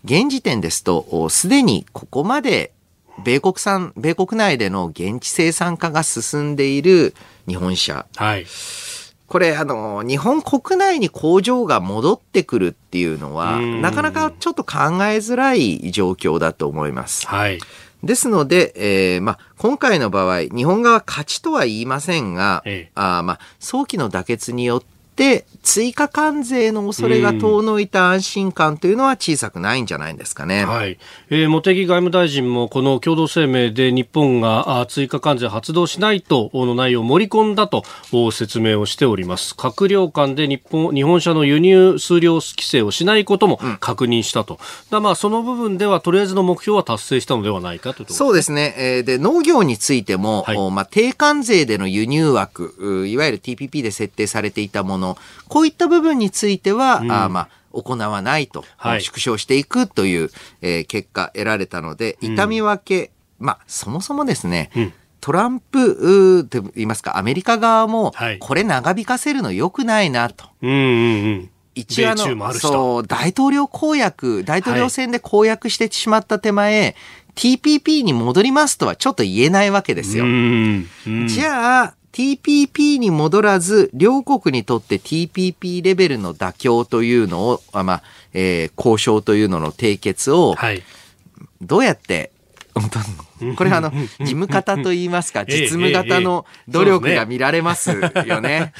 [0.04, 2.72] 現時点ですと、おすでにここまで
[3.24, 7.14] 米国産、米国内での現地生産化が進んでいる
[7.46, 8.06] 日本車。
[8.16, 8.46] はい。
[9.26, 17.26] これ、あの、日本国内に工場が戻ってくるっていうのは、うんなかなかちょっと考えづらい状況だと思います。
[17.26, 17.58] はい。
[18.02, 24.82] ですので、えーまあ、今回の場合、日本側勝ちとは言いませんが、ええあーまあ、早期の妥結によっ
[25.16, 30.64] て、追加関税の恐れが遠のいた安心感というのは小さくないんじゃないんですかね。
[30.64, 30.98] はい。
[31.30, 39.54] えー、茂木外務大臣もこの共同声明で日本があ追加関税発動しないとの内容を盛り込んだとお説明をしております。
[39.54, 44.58] 閣僚間で日本、日本車の輸入数量規制をしないことも確認したと。
[44.90, 48.74] だまあその部分ではとりあえずの目標は達成したのではないかというとそうですね。
[48.76, 55.16] えーで、農業についても、はいおまあ、低関税での輸入枠、ういわゆる TPP で設定されていたもの、
[55.54, 57.12] こういった部分については、うん。
[57.12, 59.02] あーまあ、行わないと、はい。
[59.02, 60.30] 縮小していくという、
[60.62, 64.92] えー結果得られたので、痛み分け、まあ、そもそもですね、うん。
[65.20, 70.46] トランプ、と言いますか、アメリカ側もはい、これ長引かせるの良くないなと。
[70.60, 71.50] うんうんうん。
[71.76, 76.96] 一応の、そう、大統領公約、大統領選で公約してしまった手前、
[77.36, 80.24] TPP に戻りますとはちょっと言えないわけですよ。
[80.24, 81.28] うんうん。
[81.28, 90.84] じゃあ、TPP に戻らず、両国にとって TPP レベルの妥協というのを、あまあ、えー交渉というのの締結を、はい。
[91.60, 92.30] どうやって、
[93.56, 98.72] これあの、事務方と言いますか、 ええ実務型の努力が見られますよね。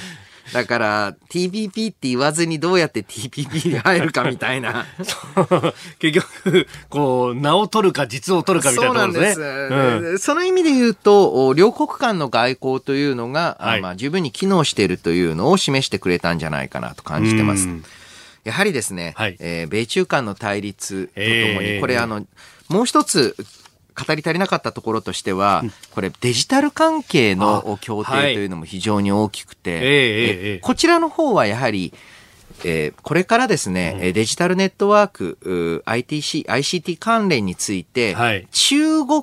[0.53, 4.87] だから TPP って言わずにどうやって TPP に入るかみたいな。
[5.99, 9.45] 結局、こう、名を取るか実を取るかみたいなところですね。
[9.45, 10.19] そうなんです。
[10.19, 17.85] その意味で言うと、両国間の外交というのが、はいまあ、十分に機能しているというのを示してくれたんじゃないかなと感じてますうん。
[18.45, 22.27] やはりですね、はいえー米中間の対立とともに、えーこれあの、
[22.69, 23.37] もう一つ、
[23.95, 30.59] 語り足りなかったところとしては、これデジタル関係の協定とはいいうのも非常に大きくて、ええええええ。
[30.59, 31.93] こちらの方はやはり、
[32.65, 38.47] えーこれからですね、えーデジタルネットワーク、うー ITC、ICT 関連について、はい。
[38.51, 39.23] 中国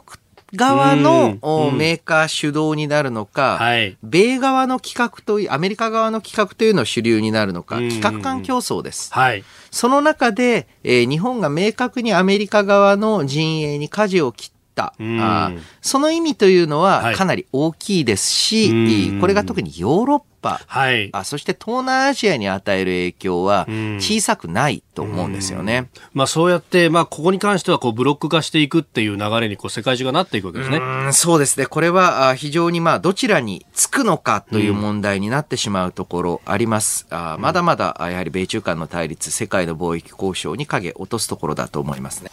[0.53, 1.37] 側の
[1.73, 3.97] メーカー主導になるのか、はい。
[4.03, 9.13] 米側の企画という、アメリカ側の企画というのを主流になるのか、うん企画間競争です。
[9.13, 9.43] はい。
[9.71, 14.60] その中で、えー日本が明確にアメリカ側の陣営に舵を切った。
[14.99, 15.19] うん。
[15.21, 17.15] あーその意味というのははい。
[17.15, 19.19] かなり大きいですし、うん。
[19.21, 21.09] これが特にヨーロッパ、はい。
[21.13, 25.89] あそして東南アジアに与える影響はうん小さくないと思うんですよね。
[26.13, 30.77] まあそうやって、まあここに関してはこうブロック化していくっていう流れにこう世界中がなっていくわけですね。
[30.77, 31.65] うんそうですね。
[31.65, 37.07] これはあ非常にまあどちらにつくのかという問題になってしまうところあります。
[37.09, 42.31] あまだまだあやはり米中間の対立、世界の貿易交渉に影落とすところだと思いますね。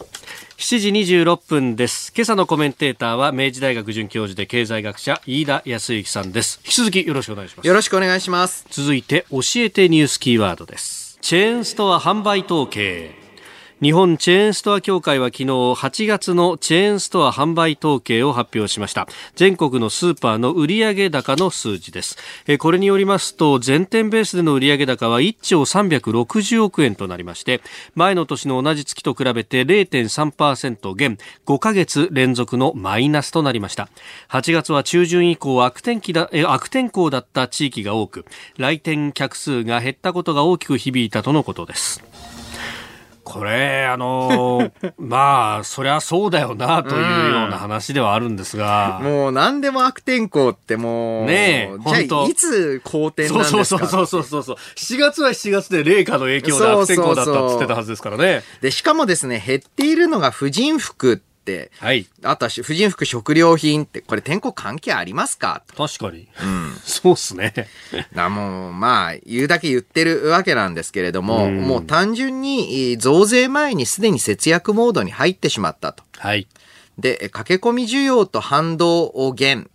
[0.57, 2.11] 7時26分です。
[2.13, 6.59] 今朝のコメンテーターは明治大学准教授で経済学者飯田康之さんです。
[6.65, 7.67] 引き続きよろしくお願いします。
[7.67, 8.65] よろしくお願いします。
[8.69, 13.18] 続いて教えてニュースキーワードですチェーンストア販売統計
[13.81, 19.07] 日本チェーンストア協会は昨日8月のチェーンストア販売統計を発表しました。
[19.35, 22.17] 全国のスーパーの売上高の数字です。
[22.57, 27.61] これによりますと全店ベースでの売上高は1兆360億円となりまして
[27.95, 33.87] 前の年の同じ月と比べて0.3%減5ヶ月連続のマイナスとなりました。
[34.27, 38.25] 8月は中旬以降悪天気だ悪天候だった地域が多く
[38.57, 42.08] 来店客数が減ったことが大きく響いたとのことです。
[43.31, 48.99] これ、あのー まあ、そりゃそうだよな、というような話ではあるんですが。
[49.03, 53.61] もう何でも悪天候ってもう、ねえ本当あいつ好天なんですか？
[53.61, 54.55] そうそうそうそうそう。
[54.75, 58.41] 7月は7月で冷夏の影響で悪天候だったって言ってたはずですからね。
[58.61, 61.21] で、しかもですね、減っているのが婦人服
[61.79, 62.07] はい。
[62.23, 65.63] あとは婦人服食料品って、これ天候関係ありますか？
[65.75, 66.27] 確かに。
[66.85, 67.53] そうっすね。
[68.15, 76.03] だもう、まあ、言うだけ言ってるわけなんですけれども、うんもう単純にえー増税前にすでに節約モードに入ってしまったと。
[76.17, 76.47] はい。
[76.97, 79.69] で、え駆け込み需要と反動減、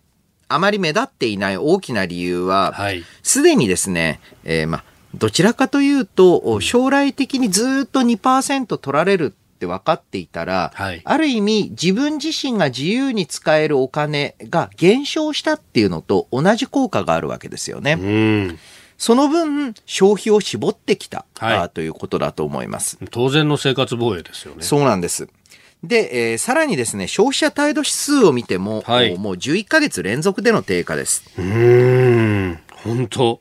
[0.47, 3.03] あまり目立っていない大きな理由は、はい。
[3.23, 4.83] すでにですね、えーまあ、
[5.15, 17.93] どちらかというと、お将来的にずっと2%取られるって分かっていたら、はいある意味自分自身が自由に使えるお金が減少したっていうのと同じ効果があるわけですよね。
[17.93, 18.59] うん。
[18.97, 22.97] その分、消費を絞ってきた、はいということだと思います。
[23.11, 24.63] 当然の生活防衛ですよね。
[24.63, 25.27] そうなんです。
[25.83, 31.23] で、えーさらにですね、消費者態度指数を見ても、はいもう11ヶ月連続での低下です。
[31.37, 32.59] うーん。
[32.83, 33.39] 本当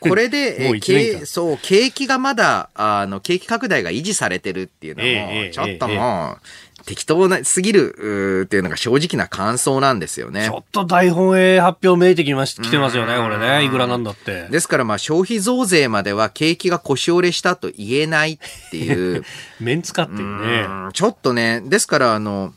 [0.00, 10.50] これで、 えそう、景気がまだ、あの、景気拡大が維持されてるっていうのも、ええええちょっともう、適当なすぎるっていうのが正直な感想なんですよねち。
[10.50, 13.64] ょっと大本営発表めいてきまし、来てますよね、これね。
[13.64, 14.46] いくらなんだって。
[14.50, 18.38] ですからまあ消費増税までは景気が腰折れしたと言えないっ
[18.70, 19.22] ていう、
[19.60, 20.66] メンツかっていうね。
[20.66, 22.54] うんちょっとね、ですからあの、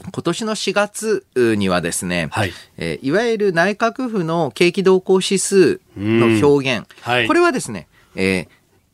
[0.00, 2.52] 今年の4月にはですね、はい。
[2.76, 7.26] えーいわゆる内閣府の景気動向指数の表現、はい。
[7.26, 8.48] これはですね、えー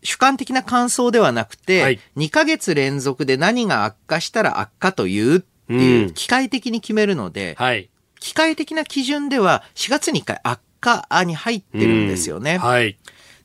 [0.07, 1.99] 主観的な感想ではなくて、はい。
[2.17, 6.13] 2ヶ月連続で何が悪化したら悪化というっていうう、ん。
[6.13, 7.89] 機械的に決めるので、はい。
[8.21, 12.57] 機械的な基準では4月に1回悪化に入ってるんですよね。
[12.57, 12.61] うん。
[12.61, 12.99] はい。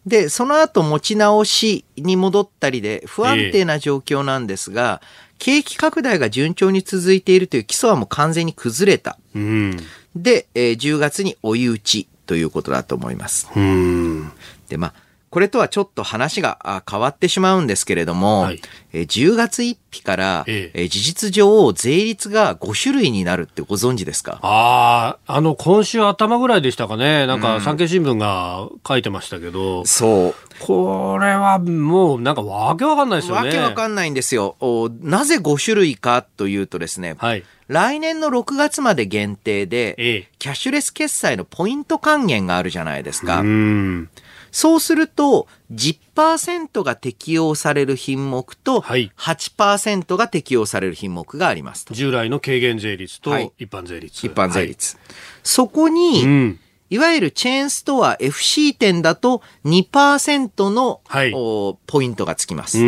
[0.05, 5.01] で、その後持ち直しに戻ったりで不安定な状況なんですが、
[5.39, 9.17] 景気拡大が順調に続いているという基礎はもう完全に崩れた。
[9.35, 9.77] うん。
[10.15, 13.47] で、えー10月に追い打ちということだと思います。
[13.55, 14.31] うん。
[14.67, 14.93] で、まあ、
[15.29, 18.61] これとはちょっと話があ変わってしまうんですけれども、はい
[18.93, 24.39] えー10月1日から、えええー事実上税率が5種類になるってご存知ですか？
[24.41, 27.27] ああ、あの、今週頭ぐらいでしたかね。
[27.27, 30.35] なんか、産経新聞が書いてましたけど、そう。
[30.59, 33.47] これはもう、なんかわけわかんないですよね。
[33.47, 34.55] わけわかんないんですよ。
[34.59, 37.43] おなぜ5種類かというとですね、はい。
[37.67, 40.29] 来年の6月まで限定で、ええ。
[40.39, 43.41] キャッシュレス決済のポイント還元があるじゃないですか。
[43.41, 44.09] うん。
[44.51, 51.93] そうすると、10%が適用される品目と、はい8%が適用される品目がありますと。
[51.93, 54.25] 従来の軽減税率とはい一般税率。
[54.25, 54.97] 一般税率。
[55.43, 56.23] そこに、はい。
[56.23, 56.59] うん。
[56.91, 62.79] いわゆるチェーンストア FC 店だと2%の、はいおポイントがつきます。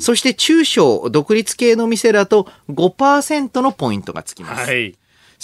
[0.00, 4.68] そして中小独立系の店だと5%のポイントがつきます。
[4.68, 4.94] はい。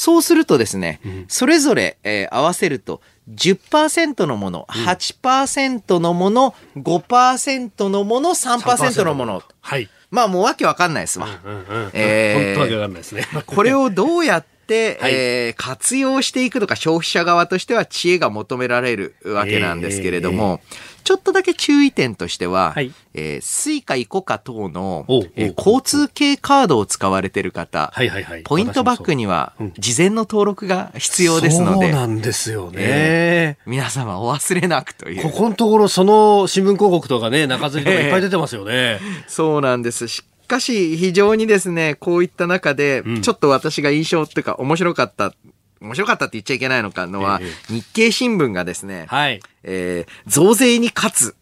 [0.03, 3.03] そうするとですね、それぞれ、えー合わせると
[3.35, 9.42] 10%のもの、8%のもの、5%のもの、3%のもの。
[9.61, 9.90] はい。
[10.11, 11.29] まあもうわけわかんないですわ。
[11.44, 11.90] うんうん。
[11.92, 13.29] えー本当わけわかんないですね。
[13.44, 20.61] これをどうやって、 はいえー活用していくのか消費者側としては知恵が求められるわけなんですけれども、
[21.03, 25.05] ちょっとだけ注意点としては、はいえースイカイコカ等の
[25.37, 28.42] えー交通系カードを使われてる方、はいはいはい。
[28.42, 32.77] ポイントバックにはうん事前の登録が必要ですので、そうなんですよね。
[32.79, 35.23] え皆様お忘れなくという。
[35.23, 39.01] ここのところ、その新聞広告とかね、中吊りとかいっぱい出てますよね。
[39.27, 40.09] そうなんです。
[40.09, 45.33] しかし、非常にですね、こういった中で、んちょっと私が印象っていうか、面白かった、
[45.81, 49.40] 面白かったって言っちゃいけないのかのは、え日経新聞がですね、はい。
[49.62, 51.37] えー増税に勝つ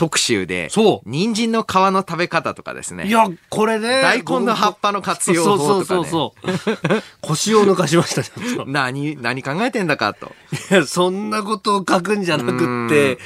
[0.00, 3.06] 特集で、そう人参の皮の食べ方とかですね。
[3.06, 4.00] いや、これね。
[4.00, 7.02] 大根の葉っぱの活用法とかねそうそうそうそう。
[7.20, 8.64] 腰を抜かしました、ちょっと。
[8.66, 10.34] 何、何考えてんだかと。
[10.70, 13.18] いや、そんなことを書くんじゃなくって、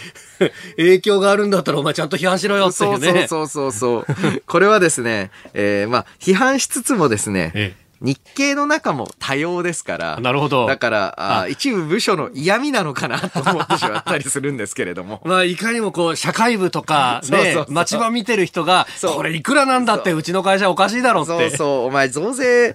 [0.77, 3.27] 影響があるんだったらお前ちゃんと批判しろよっていそううね。
[3.29, 4.43] そうそうそうそう。
[4.45, 7.75] これはですね、えーまあ、批判しつつもですね、え
[8.05, 10.21] 日経の中も多様ですから。
[10.21, 15.23] なるほどだから、ああ一部部署の嫌味なのかなと思ってしまったりするんですけれども。
[15.27, 21.51] まあ、いかにもこう、社会部とか ね町場見てる人が、これいくらなんだって、うちの会社おかしいだろうって。
[21.51, 22.75] そうそう、お前増税、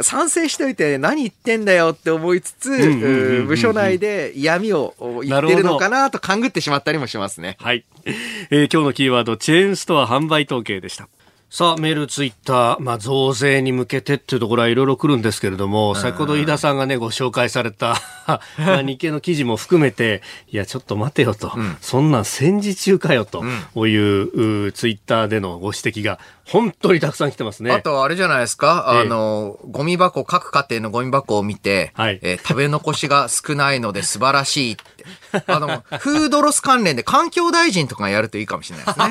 [0.00, 2.70] 賛成しといて何言ってんだよって思いつつ、
[3.48, 7.56] 部署内で嫌味を言ってるのかなと勘ぐってしまったりもしますね。
[7.60, 7.84] はい。
[8.50, 11.08] えー今日のキーワード、チェーンストア販売統計でした。
[11.50, 17.96] さあ、メール、ツイッター、まあ、増税に向けてっていうところはいろいろ来るんですけれども、先ほど飯田さんがね、ご紹介された、
[18.58, 20.20] まあ、日経の記事も含めて、
[20.52, 23.42] いや、ちょっと待てよと、そんなん戦時中かよと、
[23.72, 26.18] こういううツイッターでのご指摘が、
[26.48, 27.70] 本当にたくさん来てますね。
[27.70, 34.98] あと、あれじゃないですか、ええあの、ゴミ箱、各家庭のゴミ箱を見て、はいえー食べ残しが少ないので素晴らしいって。
[35.46, 39.04] あの、フードロス関連で環境大臣とかがやるといいかもしれないですね。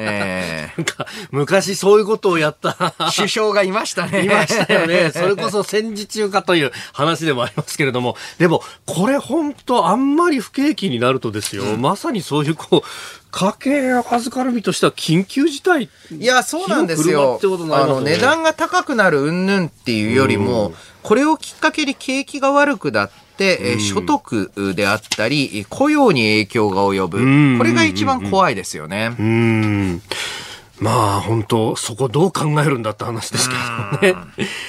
[0.00, 4.24] え なんか昔そういうことをやったー 首相がいましたね。
[4.24, 5.10] いましたよね。
[5.12, 8.16] それこそ戦時中かという話でもありますけれども。
[8.38, 12.88] でも、これ本当あんまり不景気になるとですよ、まさにそういうこう、
[13.30, 15.90] 家計を預かる身としては緊急事態。
[16.10, 17.70] いや、そうなんですよってことに。
[17.70, 20.72] なりあの、値段が高くなる云々っていうよりも、
[21.02, 27.58] これをきっかけに景気が悪くなって、えー所得であったり、雇用に影響が及んぶ。
[27.58, 29.22] これが一番怖いですよねう。
[29.22, 30.02] ーん。
[30.78, 33.54] まあ本当そこどう考えるんだって話ですけ
[34.08, 34.20] どね。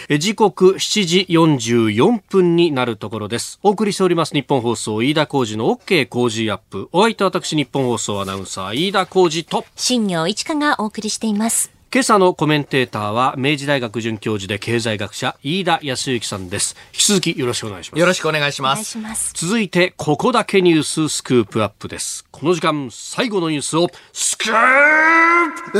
[0.09, 3.59] え時刻7時44分になるところです。
[3.63, 6.89] お送りしております日本放送飯田浩二の OK 工事アップ。
[6.91, 9.65] お相手は私日本放送アナウンサー飯田浩二と。
[9.75, 11.76] 新業一華がお送りしています。
[11.89, 16.75] 今朝のコメンテーターは明治大学准教授で経済学者飯田康之さんです。
[16.87, 17.99] 引き続きよろしくお願いします。
[18.01, 18.83] よろしくお願いします。
[18.83, 19.31] します。
[19.33, 22.25] 続いて、ここだけニューススクープアップです。
[22.29, 24.59] この時間、最後のニュースを、スクープア
[25.69, 25.79] ップ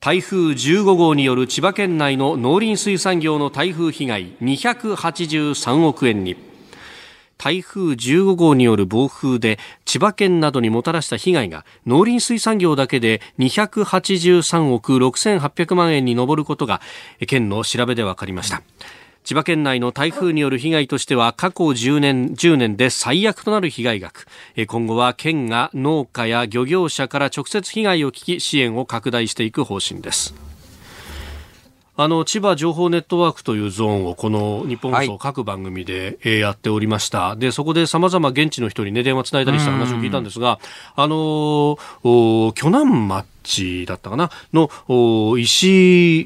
[0.00, 6.36] 台風15号による千葉県内の農林水産業の台風被害283億円に。
[7.38, 16.80] 台風15号による暴風で千葉県などにもたらした被害が農林水産業だけで283億6800万円に上ることが
[17.26, 18.62] 県の調べで分かりました。
[19.26, 24.28] 千葉県内の台風による被害としては過去10年 ,10 年で最悪となる被害額
[24.68, 30.32] 今後は県が農家や漁業者から直接被害を聞き支援を拡大していく方針です
[31.98, 37.36] あの千葉情報ネットワークというゾーンをこの日本放送各番組で、えーやっておりました。
[37.36, 40.58] で、そこで様々現地の人にね、電話つないだりした話を聞いたんですが、
[40.94, 44.30] あのーお巨南町だったかな？
[44.52, 46.22] の、お石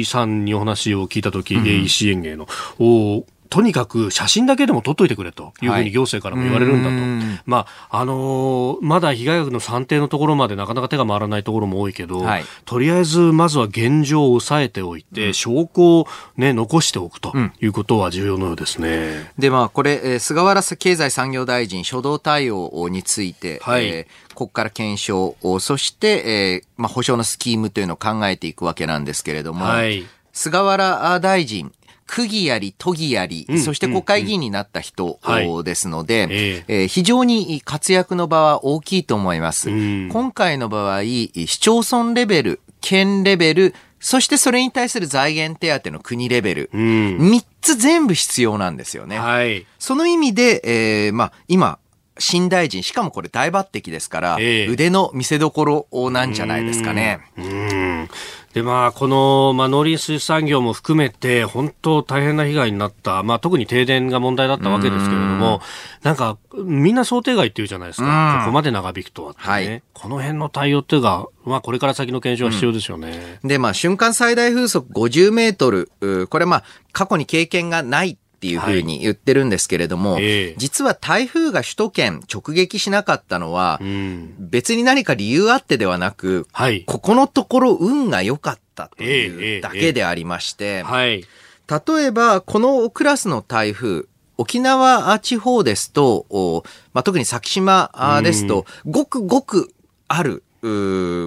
[0.00, 2.48] 井さんにお話を聞いたとき、えー石井園芸の、
[2.78, 6.94] おとにかく写真だけでも撮っといてくれというふうに行政からも言われるんだと。
[6.94, 19.32] うんまあ、あのーまだ被害額の算定のところまでなかなか手が回らないところも多いけど、はいとりあえずまずは現状を抑えておいて、証拠をね、残しておくということは重要のようですね。
[19.38, 30.06] で、まあ、これ、えー菅原経済産業大臣初動対応について、はいえーここから検証を、そして、えーまあ、保証のスキームというのを考えていくわけなんですけれども、はい。
[30.32, 31.72] 菅原大臣、
[32.10, 39.70] 区議やり、都議やり、うんそして国会議員になった人はいですので、ええー非常に活躍の場は大きいと思います。
[39.70, 46.70] うん今回の場合、市町村レベル、県レベル、そしてそれに対する財源手当の国レベル。
[46.74, 46.80] うん。
[47.18, 49.18] 3つ全部必要なんですよね。
[49.18, 49.64] はい。
[49.78, 51.78] その意味で、えーまあ、今、
[52.18, 57.20] 新大臣、しかもこれ大抜擢ですから、ええ腕の見せ所なんじゃないですかね。
[57.36, 58.08] うん。
[58.54, 65.60] で、まあ、この、まあ、農林水産業も含めて、本当大変な被害になった、まあ、特に停電が問題だったわけですけれども、
[66.02, 68.38] なんか、みんな想定外っていうじゃないですうんか。
[68.40, 69.48] ここまで長引くとはってね。
[69.48, 73.38] はいこの辺の対応っていうか、まあ、これから先の検証は必要ですよね。
[73.44, 84.34] で、まあ、瞬間最大風速50メートル、うこれまあ、過去に経験がないっていうふうに言ってるんですけれども、ええ実は台風が首都圏直撃しなかったのは、うん。
[84.38, 86.84] 別に何か理由あってではなく、はい。
[86.86, 91.26] ここのところ運が良かったというだけでありまして、はい。
[91.68, 94.06] 例えば、このクラスの台風、
[94.38, 96.64] 沖縄地方ですと、お
[96.94, 99.74] まあ、特に先島あですと、ごくごく
[100.08, 100.42] ある、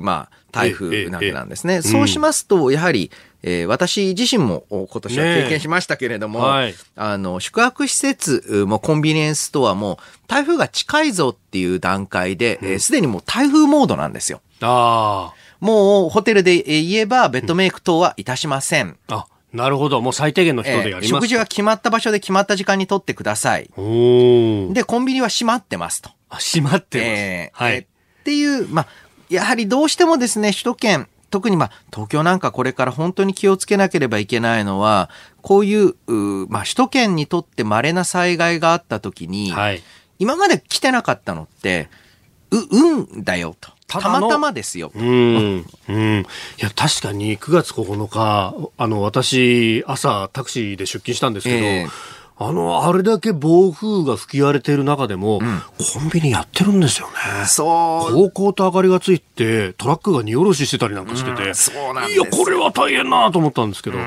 [0.02, 1.76] まあ、台風なわけなんですね。
[1.76, 3.12] えそうしますと、やはり、
[3.44, 6.76] えー私自身もお今年は経験しましたけれども、はい。
[6.96, 14.42] あの、宿泊施設もコンビニエンスストアも、台風が近いぞっていう段階で、えーすでにもう台風モードなんですよ。
[14.62, 18.98] あもうホテルで言えば、ベッドメイク等はいたしません。
[19.08, 19.16] あ。
[19.16, 20.02] あ、なるほど。
[20.02, 21.16] もう最低限の人でやりますと。
[21.16, 23.70] 食事は決まった場所で決まった時間に取ってください。
[24.74, 26.10] で、コンビニは閉まってますと。
[26.30, 27.10] あ、閉まってます。
[27.10, 27.84] えーはいえー。
[27.84, 27.88] っ
[28.24, 28.88] ていう、まあ、
[29.30, 35.10] やはりどうしてもですね、首都圏、特にまあ、東京なんかこれから本当に気をつけなければいけないのは、
[35.42, 35.96] こういう、
[36.48, 39.82] まあ、首都圏にとって稀な災害があった時に、はい。
[40.20, 41.90] 今まで来てなかったのって、
[42.52, 43.72] う、運だよと。
[43.88, 44.92] たたまたまですよ。
[44.94, 45.66] うん。
[45.90, 46.22] うん。
[46.22, 46.26] い
[46.60, 51.88] や、確かに9月9日、あの、私、朝タクシーで出勤したんですけど、ええ
[52.38, 57.46] あの、あれだけ暴風が吹き荒れている中でも、コンビニやってるんですよね。
[57.46, 58.14] そう。
[58.14, 63.98] 高校と明かりがついて、トラックが荷下ろししてたりなんかしてて、そうなんいや、これは大変なと思ったんですけど。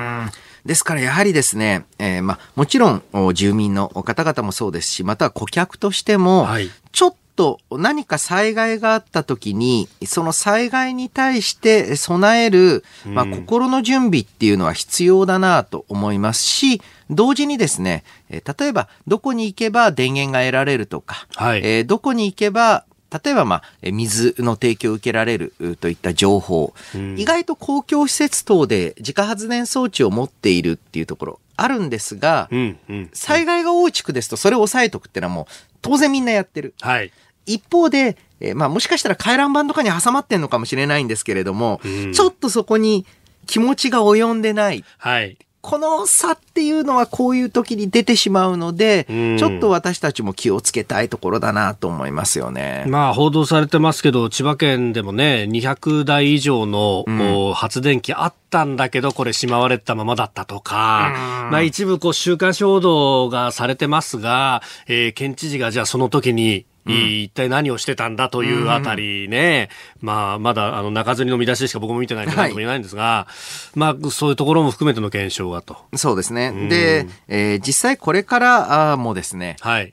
[0.64, 16.80] ですからやはりですね、えーまあ、もちろんお住民の方々もそうですし、または顧客としても、はいちょっと何か災害があった時に、その災害に対して備える、まあ、うん心の準備っていうのは必要だなと思いますし、
[17.11, 22.84] 同時にですね、えー例えばどこに行けば電源が得られるとか、はいえーどこに行けば
[23.24, 33.11] 例えば、まあ、えー水の提供を受けられるうといった情報、うん意外と公共施設等で自家発電装置を持っているっていうところあるんですが、うん、うん。
[33.12, 35.47] 災害が多い地区ですとそれを抑えとくってのはもう
[35.82, 36.74] 当然みんなやってる。
[36.80, 37.12] はい。
[37.47, 43.07] 一方で、えーまあもしかしたら回覧板とかに挟まってんのかもしれないんですけれども、うんちょっとそこに
[43.47, 44.85] 気持ちが及んでない。
[44.99, 45.39] はい。
[45.63, 52.85] この差っていうのはこういう時に出てしまうので、うんちょっと私たちも気をつけたいところだなと思いますよね。
[52.87, 57.05] まあ、報道されてますけど、千葉県でもね、200台以上の、
[57.49, 69.68] お発電機あったんだけど、これしまわれたままだったとか、まあ一部こう週刊誌報道がされてますが、えー県知事がじゃあその時に、一体何をしてたんだというあたりね、
[70.01, 73.26] まあ、まだ、あの、中継ぎの見出ししか僕も見てないんで何とも言えないんですが、
[73.74, 75.76] まあ、そういうところも含めての検証がと。
[75.97, 76.68] そうですね。
[76.68, 79.93] で、えー実際これからもですね、はい。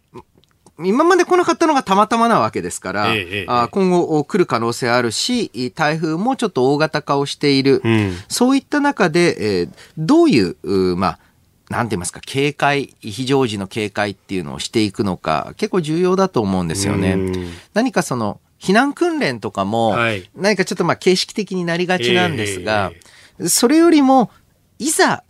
[0.80, 7.82] 今まで来なかったのがたまたまなわけですから、ええええあー今後お来る可能性あるし、台風もちょっと大型化をしている。
[7.84, 8.18] うん。
[8.28, 11.20] そういった中で、えーどういう、まあ、
[11.74, 17.14] なんて言いますか、警戒、非常時の警戒っていうのをしていくのか、結構重要だと思うんですよね。
[17.14, 17.50] うん。
[17.74, 20.30] 何かその、避難訓練とかも、はい。
[20.36, 22.92] 何かちょっとまあ形式的になりがちなんですが
[23.40, 24.30] え、それよりも、
[24.78, 25.24] いざ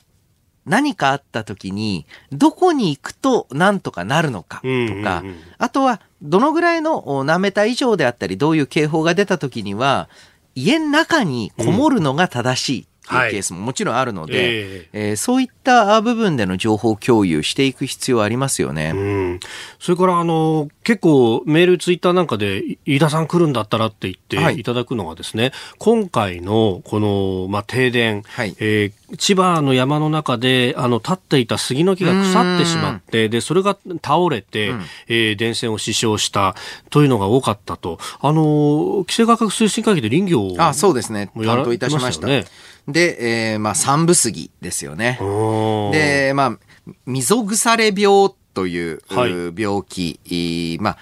[0.66, 5.36] 何かあった時に、どこに行くと何とかなるのかとか、うんうんうん。
[5.58, 10.10] あとは、どのぐらいのお何メーター以上であったり、どういう警報が出た時には、
[10.56, 12.82] 家の中にこもるのが正しい。
[12.82, 18.92] っていうケースももちろんあるので、えええーそういった部分での情報共有していく必要はありますよね。
[18.94, 19.40] うん。
[19.80, 36.56] それから、あの、結構メール、ツイッターなんかで、い飯田さん来るんだったらって言ってはいいただくのがですね、今回のこの、まあ、停電、はいえー千葉の山の中で、あの、立っていた杉の木が腐ってしまって、で、それが倒れて、うんえー電線を死傷した
[36.90, 38.00] というのが多かったと。
[38.22, 41.30] あの、規制価格推進会議で林業をあ、そうですね。
[41.36, 42.28] 担当いたしました。
[42.28, 42.50] やりま
[42.88, 45.18] で、えーまあ、三部杉ですよね。
[45.22, 49.32] うんで、まあ、溝腐れ病という、はい。
[49.32, 50.98] う病気、いまあ、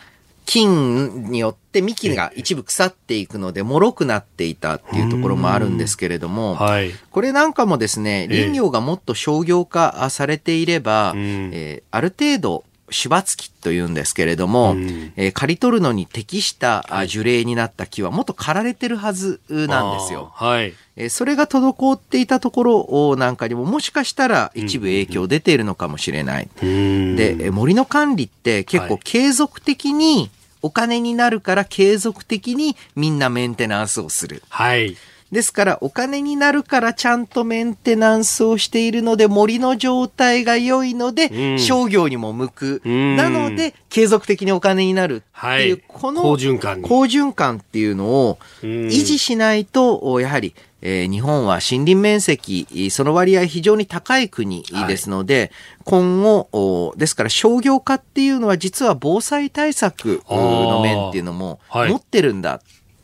[0.45, 6.91] 菌によって幹が一部腐っていくので、脆くなっていたっていうところもあるんですけれども、はい。
[7.09, 8.35] これなんかもですね、ええ。
[8.35, 11.51] 林業がもっと商業化されていれば、うん。
[11.53, 14.75] えーある程度、種伐木というんですけれども、
[15.15, 20.31] えー刈り取るのに適したあ樹齢になった木はもっと刈られてるはずなんですよ。
[20.35, 20.73] はい。
[20.97, 26.49] えーそれが滞っていたところなんかにももしかしたら一部影響出ているのかもしれない。
[26.59, 30.29] で、えー森の管理って結構はい継続的に
[30.61, 34.43] お金になるから継続的にみんなメンテナンスをする。
[34.49, 34.95] はい。
[35.31, 41.59] ですからお金になるからちゃんとメンテナンスをしているので森の状態が良いのでうん。
[41.59, 42.81] 商業にも向く。
[42.83, 43.15] うん。
[43.15, 45.83] なので継続的にお金になるっていう、はい。
[45.87, 46.87] この好循環に。
[46.87, 48.69] 好循環っていうのをうん。
[48.69, 55.51] 維持しないと、おやはり、えー日本は森林面積、その割合非常に高い国ですので、
[55.83, 62.61] 今後、おですから商業化っていうのは実は防災対策の面っていうのも持ってるんだ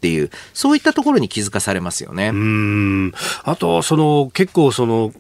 [0.08, 2.30] っていう、そういったところに気づかされますよね。
[2.30, 3.14] うーん。
[3.44, 5.12] あと、その、結構その、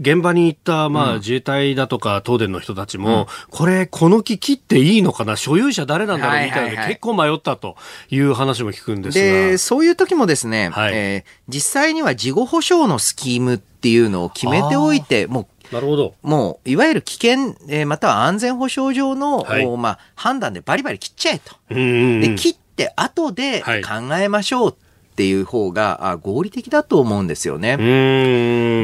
[0.00, 5.36] 現場に行った、まあ、自衛隊だとか、東電の人たちも、これ、この木切っていいのかな？
[5.36, 6.44] 所有者誰なんだろう？
[6.44, 7.76] みたいなはいはいはい結構迷ったと
[8.10, 9.24] いう話も聞くんですが。
[9.24, 16.14] で、そういう時もですね、はいえー実際には事後保障のスキームっていうのを決めておいて、もなるほど。
[16.22, 21.56] う、もう、いわゆる危険、えーまたは安全保障上の、はいおまあ、判断でバリバリ切っちゃえと。
[21.70, 22.36] うんうんうで、ん。
[22.36, 24.74] 切って後ではい考えましょうっ
[25.16, 27.78] ていう方が、あ合理的だと思うんですよね。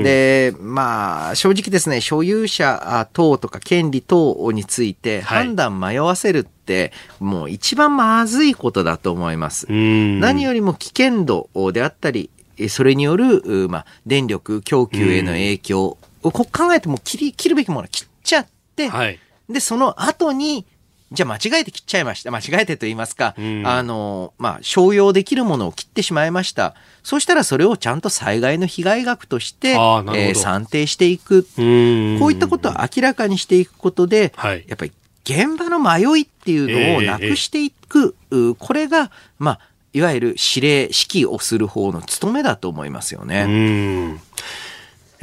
[0.02, 9.66] で、まあ、正直ですね、所有者あ等とか権利等についてはい判断迷わせるって、もう一番まずいことだと思います。
[9.68, 19.18] うん何よりも危険度であったり、えそれによる、うまあ、電力供給への影響、こう考えても切り、切るべきものは切っちゃって、はい。
[19.50, 20.64] で、その後に、
[21.12, 22.30] じゃあ間違えて切っちゃいました。
[22.30, 26.74] 間違えてと言いますか、うんあの、まあ、商用できるものを切ってしまいました。
[27.02, 31.46] そうしたらそれをちゃんと災害の被害額として、えー算定していく。
[31.58, 34.92] うんこういったことを明らかにしていくことで、はいやっぱり
[35.24, 39.60] 現場の迷いっていうのをなくしていく、うこれが、まあ、
[39.92, 40.92] いわゆる指令、指
[41.26, 44.18] 揮をする方の務めだと思いますよね。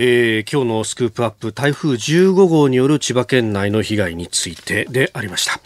[0.02, 5.60] えー今日のスクープアップ台風15号による千葉県内の被害についてでありました。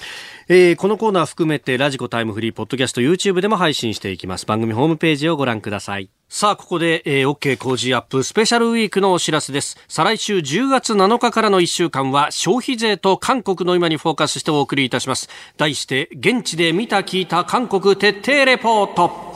[0.47, 4.47] えーこのコーナー含めてラジコタイムフリーポッドキャスト YouTube でも配信していきます。
[4.47, 6.09] 番組ホームページをご覧ください。
[6.29, 9.77] さあここで、えー、OK 工事アップスペシャルウィークのお知らせです。
[9.87, 15.29] 再来週10月7日からの1週間は消費税と韓国の今にフォーカスしてお送りいたします。
[15.57, 19.32] 題して現地で見た聞いた韓国徹底レポート。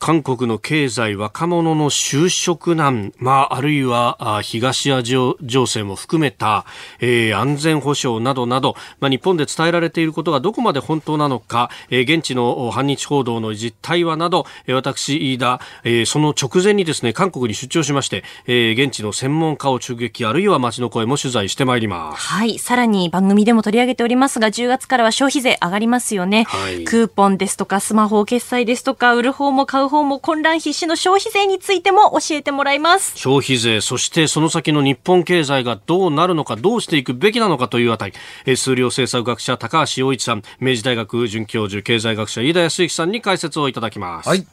[0.00, 6.64] 韓国の経済、若者の就職難、まあ、あるいは、あ東アジア情勢も含めた、
[7.00, 22.26] えー安全保障などなど、まあ、日本で伝えられていることがどこまで本当なのか、えー現地のお反日報道の実態はなど、えー私、飯田、えーその直前にですね、韓国に出張しまして、えー現地の専門家を直撃、あるいは街の声も取材してまいります。
[22.26, 22.58] はい。
[22.58, 26.44] さらに番組でも取り上げておりますが、10月からは消費税上がりますよね。
[26.48, 33.18] はいクーポンですとか、スマホ決済ですとか、売る方も買う方も混乱必至の消費税についても教えてもらいます。
[33.18, 38.14] 消費税、そしてその先の日本経済がどうなるのか、どうしていくべきなのかというあたり、
[38.46, 44.28] えー数量政策学者高橋洋一さん、明治大学准教授経済学者飯田康之さんに解説をいただきます。
[44.28, 44.46] はい。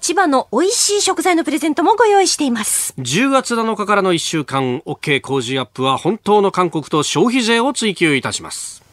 [0.00, 2.94] 千葉の美味しい食材のプレゼントもご用意しています。
[2.98, 8.87] 10月7日からの1週間、OK 工事アップは本当の韓国と消費税を追求いたします。